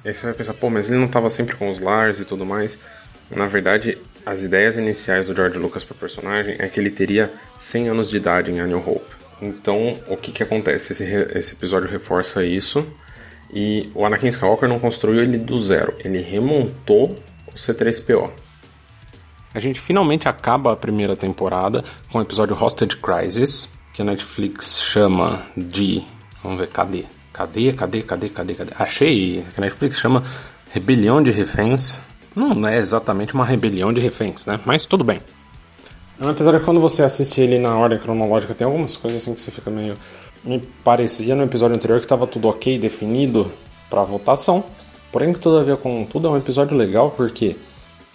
E 0.05 0.09
aí 0.09 0.15
você 0.15 0.25
vai 0.25 0.35
pensar, 0.35 0.55
pô, 0.55 0.69
mas 0.69 0.89
ele 0.89 0.99
não 0.99 1.07
estava 1.07 1.31
sempre 1.31 1.55
com 1.55 1.71
os 1.71 1.79
Lars 1.79 2.19
e 2.19 2.25
tudo 2.25 2.45
mais. 2.45 2.79
Na 3.35 3.47
verdade, 3.47 3.99
as 4.25 4.43
ideias 4.43 4.77
iniciais 4.77 5.27
do 5.27 5.35
George 5.35 5.59
Lucas 5.59 5.85
para 5.85 5.95
o 5.95 5.99
personagem 5.99 6.57
é 6.59 6.69
que 6.69 6.79
ele 6.79 6.91
teria 6.91 7.33
100 7.59 7.89
anos 7.89 8.11
de 8.11 8.17
idade 8.17 8.51
em 8.51 8.61
A 8.61 8.67
New 8.67 8.79
Hope. 8.79 9.23
Então, 9.41 9.99
o 10.07 10.17
que 10.17 10.31
que 10.31 10.43
acontece? 10.43 10.93
Esse, 10.93 11.05
esse 11.35 11.55
episódio 11.55 11.91
reforça 11.91 12.45
isso. 12.45 12.87
E 13.53 13.91
o 13.95 14.07
Anakin 14.07 14.29
Skywalker 14.29 14.69
não 14.69 14.79
construiu 14.79 15.23
ele 15.23 15.37
do 15.37 15.59
zero. 15.59 15.95
Ele 15.99 16.21
remontou 16.21 17.19
o 17.53 17.59
C-3PO. 17.59 18.31
A 19.55 19.61
gente 19.61 19.81
finalmente 19.81 20.29
acaba 20.29 20.73
a 20.73 20.77
primeira 20.77 21.15
temporada 21.17 21.85
com 22.11 22.19
o 22.19 22.23
episódio 22.23 22.57
Hostage 22.59 22.97
Crisis, 22.97 23.69
que 23.93 24.01
a 24.01 24.05
Netflix 24.05 24.81
chama 24.81 25.43
de. 25.55 26.03
Vamos 26.43 26.59
ver, 26.59 26.69
cadê? 26.69 27.05
Cadê, 27.33 27.73
cadê, 27.73 28.03
cadê, 28.03 28.29
cadê, 28.31 28.55
cadê? 28.55 28.73
Achei 28.79 29.45
que 29.55 29.61
a 29.61 29.61
Netflix 29.61 29.99
chama 29.99 30.25
Rebelião 30.73 31.23
de 31.23 31.31
Reféns. 31.31 32.01
Não 32.35 32.67
é 32.67 32.79
exatamente 32.79 33.35
uma 33.35 33.45
rebelião 33.45 33.93
de 33.93 34.01
reféns, 34.01 34.47
né? 34.47 34.59
Mas 34.65 34.87
tudo 34.87 35.05
bem. 35.05 35.21
Episódio 36.31 36.61
que 36.61 36.67
quando 36.67 36.81
você 36.81 37.03
assiste 37.03 37.41
ele 37.41 37.59
na 37.59 37.77
ordem 37.77 37.99
cronológica, 37.99 38.55
tem 38.55 38.65
algumas 38.65 38.97
coisas 38.97 39.23
assim 39.23 39.35
que 39.35 39.41
você 39.41 39.51
fica 39.51 39.71
meio. 39.71 39.99
Me 40.45 40.61
parecia 40.85 41.35
no 41.35 41.43
episódio 41.43 41.77
anterior 41.77 41.99
que 41.99 42.05
estava 42.05 42.27
tudo 42.27 42.49
ok, 42.49 42.79
definido 42.79 43.51
para 43.91 44.03
votação. 44.05 44.65
Porém, 45.11 45.33
todavia, 45.35 45.77
contudo, 45.77 46.29
é 46.29 46.31
um 46.31 46.37
episódio 46.37 46.77
legal 46.77 47.11
porque, 47.11 47.57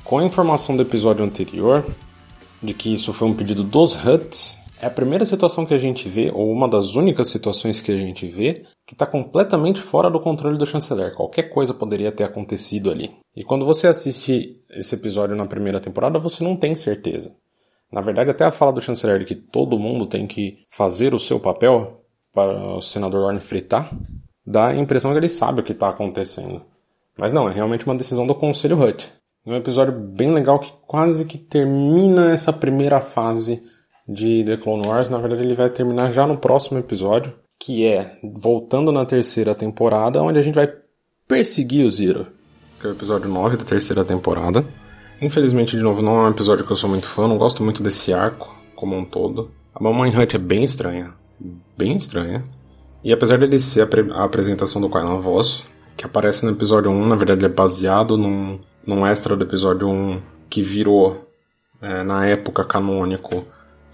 com 0.03 0.19
a 0.19 0.23
informação 0.23 0.75
do 0.75 0.82
episódio 0.82 1.23
anterior, 1.23 1.86
de 2.63 2.73
que 2.73 2.93
isso 2.93 3.12
foi 3.13 3.27
um 3.27 3.34
pedido 3.34 3.63
dos 3.63 3.93
Huts, 3.93 4.58
é 4.82 4.88
a 4.88 4.91
primeira 4.91 5.25
situação 5.25 5.65
que 5.65 5.73
a 5.73 5.77
gente 5.77 6.08
vê, 6.08 6.32
ou 6.34 6.51
uma 6.51 6.67
das 6.67 6.95
únicas 6.95 7.30
situações 7.30 7.82
que 7.82 7.91
a 7.91 7.97
gente 7.97 8.27
vê, 8.27 8.63
que 8.88 8.93
está 8.93 9.06
completamente 9.06 9.82
fora 9.82 10.10
do 10.10 10.17
controle 10.17 10.58
do 10.58 10.65
chanceler. 10.65 11.13
Qualquer 11.13 11.50
coisa 11.50 11.73
poderia 11.73 12.10
ter 12.10 12.23
acontecido 12.23 12.89
ali. 12.89 13.17
E 13.36 13.43
quando 13.43 13.65
você 13.65 13.86
assiste 13.86 14.63
esse 14.69 14.95
episódio 14.95 15.36
na 15.36 15.45
primeira 15.45 15.82
temporada, 15.82 16.17
você 16.17 16.41
não 16.41 16.56
tem 16.56 16.73
certeza. 16.73 17.36
Na 17.91 18.00
verdade, 18.00 18.30
até 18.30 18.45
a 18.45 18.52
fala 18.52 18.71
do 18.71 18.82
chanceler 18.82 19.19
de 19.19 19.26
que 19.26 19.36
todo 19.36 19.78
mundo 19.78 20.08
tem 20.08 20.26
que 20.26 20.60
fazer 20.69 21.13
o 21.13 21.19
seu 21.19 21.38
papel 21.38 22.02
para 22.34 22.78
o 22.78 22.82
senador 22.82 23.26
Orne 23.26 23.41
fritar, 23.41 23.93
dá 24.45 24.67
a 24.67 24.76
impressão 24.76 25.12
que 25.12 25.17
ele 25.17 25.28
sabe 25.28 25.60
o 25.60 25.63
que 25.63 25.73
está 25.73 25.89
acontecendo. 25.89 26.62
Mas 27.17 27.34
não, 27.34 27.50
é 27.50 27.54
realmente 27.54 27.86
uma 27.86 27.95
decisão 27.95 28.26
do 28.26 28.36
Conselho 28.36 28.82
Hut. 28.82 29.12
É 29.45 29.50
um 29.50 29.56
episódio 29.56 29.93
bem 29.93 30.34
legal 30.34 30.60
que 30.60 30.71
quase 30.86 31.26
que 31.26 31.38
termina 31.38 32.34
essa 32.34 32.54
primeira 32.54 33.02
fase 33.02 33.62
de 34.08 34.45
The 34.45 34.58
Clone 34.58 34.88
Wars. 34.88 35.10
Na 35.10 35.17
verdade, 35.17 35.43
ele 35.43 35.56
vai 35.56 35.69
terminar 35.69 36.12
já 36.12 36.26
no 36.26 36.38
próximo 36.38 36.80
episódio, 36.80 37.34
que 37.60 37.86
é 37.86 38.17
voltando 38.24 38.91
na 38.91 39.06
terceira 39.06 39.56
temporada, 39.56 40.22
onde 40.22 40.39
a 40.39 40.41
gente 40.41 40.56
vai 40.56 40.72
perseguir 41.28 41.86
o 41.86 41.91
Zero. 41.91 42.28
Que 42.80 42.88
é 42.88 42.89
o 42.89 42.93
episódio 42.93 43.30
9 43.30 43.58
da 43.58 43.65
terceira 43.65 44.06
temporada. 44.06 44.65
Infelizmente, 45.22 45.76
de 45.76 45.82
novo, 45.82 46.02
não 46.02 46.20
é 46.20 46.24
um 46.28 46.32
episódio 46.32 46.65
que 46.65 46.72
eu 46.72 46.76
sou 46.76 46.89
muito 46.89 47.08
fã, 47.08 47.28
não 47.28 47.38
gosto 47.38 47.63
muito 47.63 47.82
desse 47.82 48.13
arco 48.13 48.56
como 48.76 48.96
um 48.96 49.04
todo. 49.04 49.52
A 49.74 49.84
Mamãe 49.84 50.15
Hunt 50.15 50.36
é 50.36 50.38
bem 50.38 50.63
estranha. 50.63 51.13
Bem 51.76 51.98
estranha. 51.98 52.43
E 53.04 53.12
apesar 53.12 53.39
dele 53.39 53.60
ser 53.60 53.82
a, 53.82 54.20
a 54.20 54.24
apresentação 54.24 54.82
do 54.82 54.89
Kylan 54.89 55.20
Voss, 55.20 55.63
que 55.96 56.06
aparece 56.06 56.46
no 56.46 56.52
episódio 56.52 56.91
1, 56.91 57.08
na 57.08 57.15
verdade 57.15 57.39
ele 57.39 57.52
é 57.52 57.56
baseado 57.56 58.15
num, 58.17 58.60
num 58.86 59.06
extra 59.06 59.36
do 59.36 59.43
episódio 59.43 59.88
1 59.88 60.22
que 60.50 60.62
virou, 60.62 61.28
é, 61.82 62.04
na 62.04 62.26
época, 62.28 62.63
canônico 62.63 63.46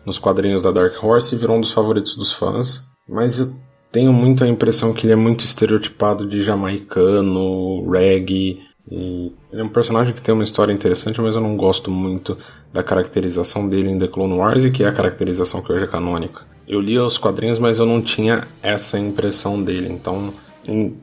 nos 0.06 0.20
quadrinhos 0.20 0.62
da 0.62 0.72
Dark 0.72 1.02
Horse 1.02 1.34
e 1.34 1.38
virou 1.38 1.58
um 1.58 1.62
dos 1.62 1.72
favoritos 1.72 2.18
dos 2.18 2.34
fãs. 2.34 2.86
Mas 3.08 3.40
eu 3.40 3.54
tenho 3.92 4.12
muito 4.12 4.44
a 4.44 4.48
impressão 4.48 4.94
que 4.94 5.06
ele 5.06 5.14
é 5.14 5.16
muito 5.16 5.44
estereotipado 5.44 6.28
de 6.28 6.42
jamaicano, 6.42 7.90
reggae. 7.90 8.62
Ele 8.90 9.32
é 9.52 9.64
um 9.64 9.70
personagem 9.70 10.14
que 10.14 10.22
tem 10.22 10.34
uma 10.34 10.44
história 10.44 10.74
interessante, 10.74 11.22
mas 11.22 11.36
eu 11.36 11.42
não 11.42 11.56
gosto 11.56 11.92
muito 11.92 12.38
da 12.74 12.84
caracterização 12.84 13.70
dele 13.70 13.90
em 13.90 14.00
The 14.00 14.08
Clone 14.08 14.38
Wars, 14.38 14.66
que 14.72 14.84
é 14.84 14.88
a 14.88 14.94
caracterização 14.94 15.62
que 15.62 15.72
hoje 15.72 15.86
é 15.86 15.88
canônica. 15.88 16.42
Eu 16.68 16.80
li 16.80 16.98
os 16.98 17.18
quadrinhos, 17.18 17.60
mas 17.60 17.78
eu 17.78 17.86
não 17.86 18.02
tinha 18.02 18.48
essa 18.62 18.98
impressão 18.98 19.62
dele, 19.62 19.90
então 19.90 20.34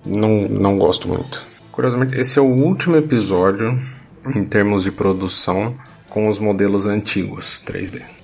não, 0.05 0.49
não 0.49 0.79
gosto 0.79 1.07
muito. 1.07 1.43
Curiosamente, 1.71 2.19
esse 2.19 2.39
é 2.39 2.43
o 2.43 2.47
último 2.47 2.97
episódio 2.97 3.79
em 4.35 4.45
termos 4.45 4.83
de 4.83 4.91
produção 4.91 5.75
com 6.09 6.29
os 6.29 6.39
modelos 6.39 6.87
antigos 6.87 7.63
3D. 7.65 8.20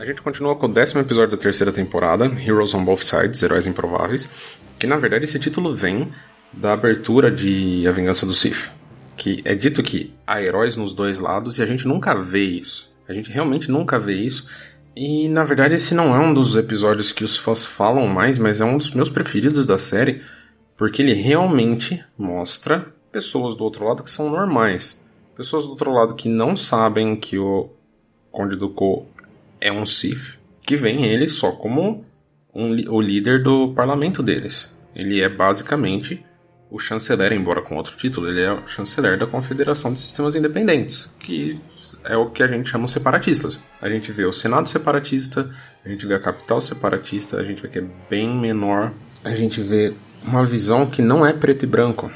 A 0.00 0.06
gente 0.06 0.22
continua 0.22 0.56
com 0.56 0.64
o 0.64 0.72
décimo 0.72 1.02
episódio 1.02 1.32
da 1.32 1.36
terceira 1.36 1.70
temporada, 1.70 2.24
Heroes 2.24 2.72
on 2.72 2.82
Both 2.82 3.02
Sides, 3.02 3.42
Heróis 3.42 3.66
Improváveis, 3.66 4.30
que 4.78 4.86
na 4.86 4.96
verdade 4.96 5.24
esse 5.24 5.38
título 5.38 5.74
vem 5.74 6.10
da 6.54 6.72
abertura 6.72 7.30
de 7.30 7.86
A 7.86 7.92
Vingança 7.92 8.24
do 8.24 8.32
Sith, 8.32 8.72
que 9.14 9.42
é 9.44 9.54
dito 9.54 9.82
que 9.82 10.14
há 10.26 10.40
heróis 10.40 10.74
nos 10.74 10.94
dois 10.94 11.18
lados 11.18 11.58
e 11.58 11.62
a 11.62 11.66
gente 11.66 11.86
nunca 11.86 12.18
vê 12.18 12.42
isso. 12.42 12.90
A 13.06 13.12
gente 13.12 13.30
realmente 13.30 13.70
nunca 13.70 13.98
vê 13.98 14.14
isso. 14.14 14.48
E 14.96 15.28
na 15.28 15.44
verdade 15.44 15.74
esse 15.74 15.94
não 15.94 16.16
é 16.16 16.18
um 16.18 16.32
dos 16.32 16.56
episódios 16.56 17.12
que 17.12 17.22
os 17.22 17.36
fãs 17.36 17.62
falam 17.62 18.06
mais, 18.06 18.38
mas 18.38 18.62
é 18.62 18.64
um 18.64 18.78
dos 18.78 18.94
meus 18.94 19.10
preferidos 19.10 19.66
da 19.66 19.76
série, 19.76 20.22
porque 20.78 21.02
ele 21.02 21.12
realmente 21.12 22.02
mostra 22.16 22.86
pessoas 23.12 23.54
do 23.54 23.64
outro 23.64 23.84
lado 23.84 24.02
que 24.02 24.10
são 24.10 24.30
normais. 24.30 24.98
Pessoas 25.36 25.64
do 25.64 25.72
outro 25.72 25.92
lado 25.92 26.14
que 26.14 26.26
não 26.26 26.56
sabem 26.56 27.14
que 27.16 27.36
o 27.36 27.68
Conde 28.30 28.56
Dooku 28.56 29.06
é 29.60 29.72
um 29.72 29.84
Sith, 29.84 30.38
que 30.60 30.76
vem 30.76 31.04
ele 31.04 31.28
só 31.28 31.52
como 31.52 32.04
um, 32.54 32.70
o 32.90 33.00
líder 33.00 33.42
do 33.42 33.72
parlamento 33.74 34.22
deles. 34.22 34.70
Ele 34.94 35.20
é 35.20 35.28
basicamente 35.28 36.24
o 36.70 36.78
chanceler, 36.78 37.32
embora 37.32 37.62
com 37.62 37.76
outro 37.76 37.96
título, 37.96 38.28
ele 38.28 38.42
é 38.42 38.52
o 38.52 38.66
chanceler 38.68 39.18
da 39.18 39.26
Confederação 39.26 39.92
de 39.92 40.00
Sistemas 40.00 40.34
Independentes, 40.34 41.12
que 41.18 41.60
é 42.04 42.16
o 42.16 42.30
que 42.30 42.42
a 42.42 42.46
gente 42.46 42.68
chama 42.68 42.86
separatistas. 42.86 43.60
A 43.80 43.88
gente 43.88 44.12
vê 44.12 44.24
o 44.24 44.32
Senado 44.32 44.68
separatista, 44.68 45.50
a 45.84 45.88
gente 45.88 46.06
vê 46.06 46.14
a 46.14 46.20
capital 46.20 46.60
separatista, 46.60 47.38
a 47.38 47.44
gente 47.44 47.62
vê 47.62 47.68
que 47.68 47.78
é 47.78 47.84
bem 48.08 48.28
menor, 48.28 48.92
a 49.24 49.30
gente 49.30 49.60
vê 49.60 49.92
uma 50.22 50.44
visão 50.44 50.86
que 50.86 51.02
não 51.02 51.26
é 51.26 51.32
preto 51.32 51.64
e 51.64 51.66
branco. 51.66 52.10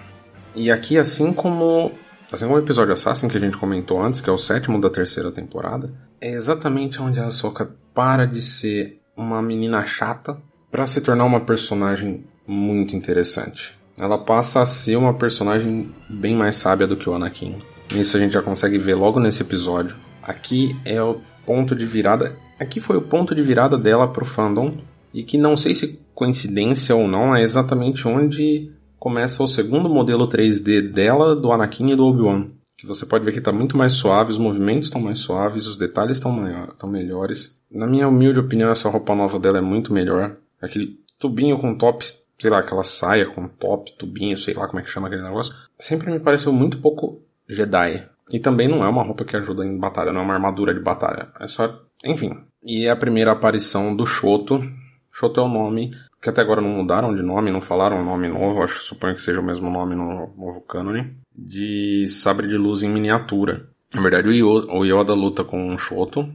E 0.55 0.71
aqui, 0.71 0.99
assim 0.99 1.33
como 1.33 1.93
assim 2.33 2.45
como 2.45 2.57
o 2.57 2.63
episódio 2.63 2.93
Assassin 2.93 3.29
que 3.29 3.37
a 3.37 3.41
gente 3.41 3.57
comentou 3.57 4.03
antes, 4.03 4.21
que 4.21 4.29
é 4.29 4.33
o 4.33 4.39
sétimo 4.39 4.81
da 4.81 4.91
terceira 4.91 5.31
temporada, 5.31 5.93
é 6.21 6.33
exatamente 6.33 7.01
onde 7.01 7.21
a 7.21 7.27
Ahsoka 7.27 7.71
para 7.93 8.27
de 8.27 8.43
ser 8.43 9.01
uma 9.17 9.41
menina 9.41 9.85
chata 9.85 10.37
para 10.71 10.87
se 10.87 11.01
tornar 11.01 11.25
uma 11.25 11.41
personagem 11.41 12.25
muito 12.47 12.97
interessante. 12.97 13.79
Ela 13.97 14.19
passa 14.19 14.61
a 14.61 14.67
ser 14.67 14.97
uma 14.97 15.15
personagem 15.15 15.93
bem 16.09 16.35
mais 16.35 16.57
sábia 16.57 16.87
do 16.87 16.97
que 16.97 17.09
o 17.09 17.15
Anakin. 17.15 17.63
Isso 17.95 18.17
a 18.17 18.21
gente 18.21 18.33
já 18.33 18.43
consegue 18.43 18.77
ver 18.77 18.95
logo 18.95 19.21
nesse 19.21 19.43
episódio. 19.43 19.95
Aqui 20.23 20.77
é 20.85 21.01
o 21.01 21.21
ponto 21.47 21.77
de 21.77 21.87
virada. 21.87 22.35
Aqui 22.59 22.81
foi 22.81 22.97
o 22.97 23.03
ponto 23.03 23.35
de 23.35 23.43
virada 23.43 23.79
dela 23.79 24.09
pro 24.09 24.25
fandom. 24.25 24.73
E 25.13 25.23
que 25.23 25.39
não 25.39 25.57
sei 25.57 25.77
se 25.77 26.01
coincidência 26.13 26.95
ou 26.97 27.07
não, 27.07 27.37
é 27.37 27.43
exatamente 27.43 28.09
onde 28.09 28.73
começa 29.05 29.43
o 29.43 29.47
segundo 29.47 29.87
modelo 29.87 30.27
3D 30.27 30.91
dela, 30.91 31.37
do 31.37 31.53
Anakin 31.53 31.91
e 31.91 31.95
do 31.95 32.07
Obi-Wan. 32.07 32.49
Que 32.75 32.87
você 32.87 33.05
pode 33.05 33.23
ver 33.23 33.33
que 33.33 33.39
está 33.39 33.53
muito 33.53 33.77
mais 33.77 33.93
suave, 33.93 34.31
os 34.31 34.39
movimentos 34.39 34.87
estão 34.87 34.99
mais 34.99 35.19
suaves, 35.19 35.67
os 35.67 35.77
detalhes 35.77 36.17
estão 36.17 36.89
melhores. 36.89 37.61
Na 37.71 37.87
minha 37.87 38.09
humilde 38.09 38.41
opinião, 38.41 38.71
essa 38.71 38.89
roupa 38.89 39.15
nova 39.15 39.39
dela 39.39 39.59
é 39.59 39.61
muito 39.61 39.93
melhor. 39.93 40.39
Aquele 40.59 40.99
tubinho 41.19 41.59
com 41.59 41.77
top, 41.77 42.03
sei 42.41 42.49
lá, 42.49 42.61
aquela 42.61 42.83
saia 42.83 43.27
com 43.27 43.47
top, 43.47 43.95
tubinho, 43.99 44.39
sei 44.39 44.55
lá 44.55 44.67
como 44.67 44.81
é 44.81 44.83
que 44.83 44.89
chama 44.89 45.09
aquele 45.09 45.23
negócio, 45.23 45.55
sempre 45.79 46.11
me 46.11 46.19
pareceu 46.19 46.51
muito 46.51 46.79
pouco 46.79 47.21
Jedi. 47.47 48.09
E 48.33 48.41
também 48.41 48.69
não 48.69 48.83
é 48.83 48.89
uma 48.89 49.03
roupa 49.03 49.27
que 49.27 49.37
ajuda 49.37 49.67
em 49.67 49.79
batalha, 49.79 50.15
não 50.15 50.23
é 50.23 50.25
uma 50.25 50.35
armadura 50.35 50.73
de 50.73 50.81
batalha. 50.81 51.29
É 51.39 51.47
só. 51.47 51.79
Enfim. 52.03 52.39
E 52.63 52.87
é 52.87 52.91
a 52.91 52.97
primeira 52.97 53.33
aparição 53.33 53.95
do 53.95 54.07
Shoto. 54.07 54.65
Shoto 55.13 55.41
é 55.41 55.43
o 55.43 55.49
nome 55.49 55.93
que 56.25 56.31
até 56.31 56.41
agora 56.41 56.63
não 56.63 56.71
mudaram 56.71 57.15
de 57.15 57.21
nome, 57.21 57.53
não 57.53 57.61
falaram 57.61 58.01
um 58.01 58.05
nome 58.05 58.29
novo, 58.29 58.63
acho 58.63 58.83
suponho 58.83 59.15
que 59.15 59.21
seja 59.21 59.41
o 59.41 59.45
mesmo 59.45 59.71
nome 59.71 59.95
no 59.95 60.35
novo 60.35 60.63
cânone, 60.63 61.15
de 61.37 62.07
sabre 62.09 62.49
de 62.49 62.57
luz 62.57 62.83
em 62.83 62.89
miniatura. 62.89 63.69
Na 63.93 64.01
verdade, 64.01 64.31
o 64.31 64.85
Yoda, 64.85 65.13
luta 65.13 65.45
com 65.45 65.63
um 65.63 65.77
Shoto, 65.77 66.27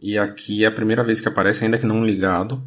e 0.00 0.16
aqui 0.16 0.64
é 0.64 0.68
a 0.68 0.72
primeira 0.72 1.04
vez 1.04 1.20
que 1.20 1.28
aparece, 1.28 1.66
ainda 1.66 1.76
que 1.76 1.84
não 1.84 2.02
ligado, 2.02 2.62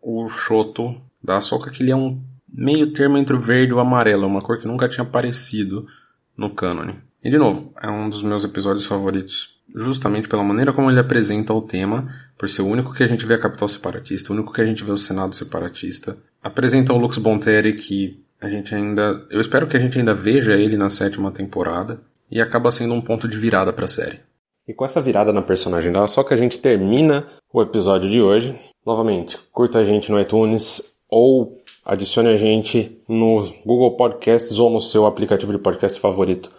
o 0.00 0.28
Shoto 0.28 0.94
da 1.20 1.38
Ahsoka, 1.38 1.72
que 1.72 1.82
ele 1.82 1.90
é 1.90 1.96
um 1.96 2.22
meio 2.48 2.92
termo 2.92 3.18
entre 3.18 3.34
o 3.34 3.40
verde 3.40 3.72
e 3.72 3.74
o 3.74 3.80
amarelo, 3.80 4.24
uma 4.24 4.40
cor 4.40 4.60
que 4.60 4.68
nunca 4.68 4.88
tinha 4.88 5.04
aparecido 5.04 5.88
no 6.36 6.50
cânone. 6.50 7.00
E 7.24 7.30
de 7.30 7.36
novo, 7.36 7.74
é 7.82 7.90
um 7.90 8.08
dos 8.08 8.22
meus 8.22 8.44
episódios 8.44 8.86
favoritos, 8.86 9.60
justamente 9.74 10.28
pela 10.28 10.44
maneira 10.44 10.72
como 10.72 10.90
ele 10.90 11.00
apresenta 11.00 11.52
o 11.52 11.62
tema, 11.62 12.12
por 12.38 12.48
ser 12.48 12.62
o 12.62 12.66
único 12.66 12.92
que 12.92 13.02
a 13.02 13.06
gente 13.06 13.26
vê 13.26 13.34
a 13.34 13.40
capital 13.40 13.68
separatista, 13.68 14.32
o 14.32 14.36
único 14.36 14.52
que 14.52 14.60
a 14.60 14.64
gente 14.64 14.84
vê 14.84 14.90
o 14.90 14.96
Senado 14.96 15.34
separatista. 15.34 16.16
Apresenta 16.42 16.92
o 16.92 16.98
Lux 16.98 17.18
Bonteri 17.18 17.74
que 17.74 18.22
a 18.40 18.48
gente 18.48 18.74
ainda, 18.74 19.24
eu 19.30 19.40
espero 19.40 19.68
que 19.68 19.76
a 19.76 19.80
gente 19.80 19.98
ainda 19.98 20.14
veja 20.14 20.54
ele 20.54 20.76
na 20.76 20.90
sétima 20.90 21.30
temporada 21.30 22.00
e 22.30 22.40
acaba 22.40 22.72
sendo 22.72 22.94
um 22.94 23.00
ponto 23.00 23.28
de 23.28 23.38
virada 23.38 23.72
para 23.72 23.84
a 23.84 23.88
série. 23.88 24.20
E 24.66 24.72
com 24.74 24.84
essa 24.84 25.00
virada 25.00 25.32
na 25.32 25.42
personagem 25.42 25.92
dela, 25.92 26.08
só 26.08 26.22
que 26.22 26.34
a 26.34 26.36
gente 26.36 26.58
termina 26.58 27.26
o 27.52 27.60
episódio 27.60 28.10
de 28.10 28.20
hoje. 28.20 28.58
Novamente, 28.84 29.38
curta 29.52 29.78
a 29.78 29.84
gente 29.84 30.10
no 30.10 30.20
iTunes 30.20 30.82
ou 31.08 31.62
adicione 31.84 32.30
a 32.30 32.36
gente 32.36 33.00
no 33.08 33.52
Google 33.66 33.96
Podcasts 33.96 34.58
ou 34.58 34.70
no 34.70 34.80
seu 34.80 35.04
aplicativo 35.04 35.52
de 35.52 35.58
podcast 35.58 36.00
favorito 36.00 36.50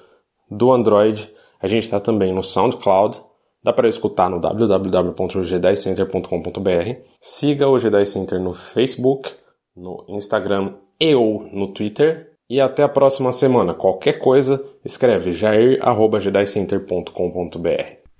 do 0.50 0.72
Android. 0.72 1.30
A 1.64 1.68
gente 1.68 1.86
está 1.86 2.00
também 2.00 2.32
no 2.32 2.44
SoundCloud 2.44 3.20
Dá 3.64 3.72
para 3.72 3.88
escutar 3.88 4.30
no 4.30 4.42
www.gedicenter.com.br. 4.42 7.00
Siga 7.22 7.70
o 7.70 7.80
Jedi 7.80 8.06
Center 8.06 8.42
no 8.42 8.54
Facebook, 8.54 9.32
no 9.76 10.06
Instagram 10.10 10.74
e 11.00 11.16
ou 11.16 11.44
no 11.44 11.70
Twitter. 11.70 12.34
E 12.50 12.60
até 12.60 12.84
a 12.84 12.90
próxima 12.90 13.32
semana. 13.32 13.74
Qualquer 13.74 14.20
coisa, 14.20 14.62
escreve 14.84 15.32
jair.gedicenter.com.br. 15.32 18.03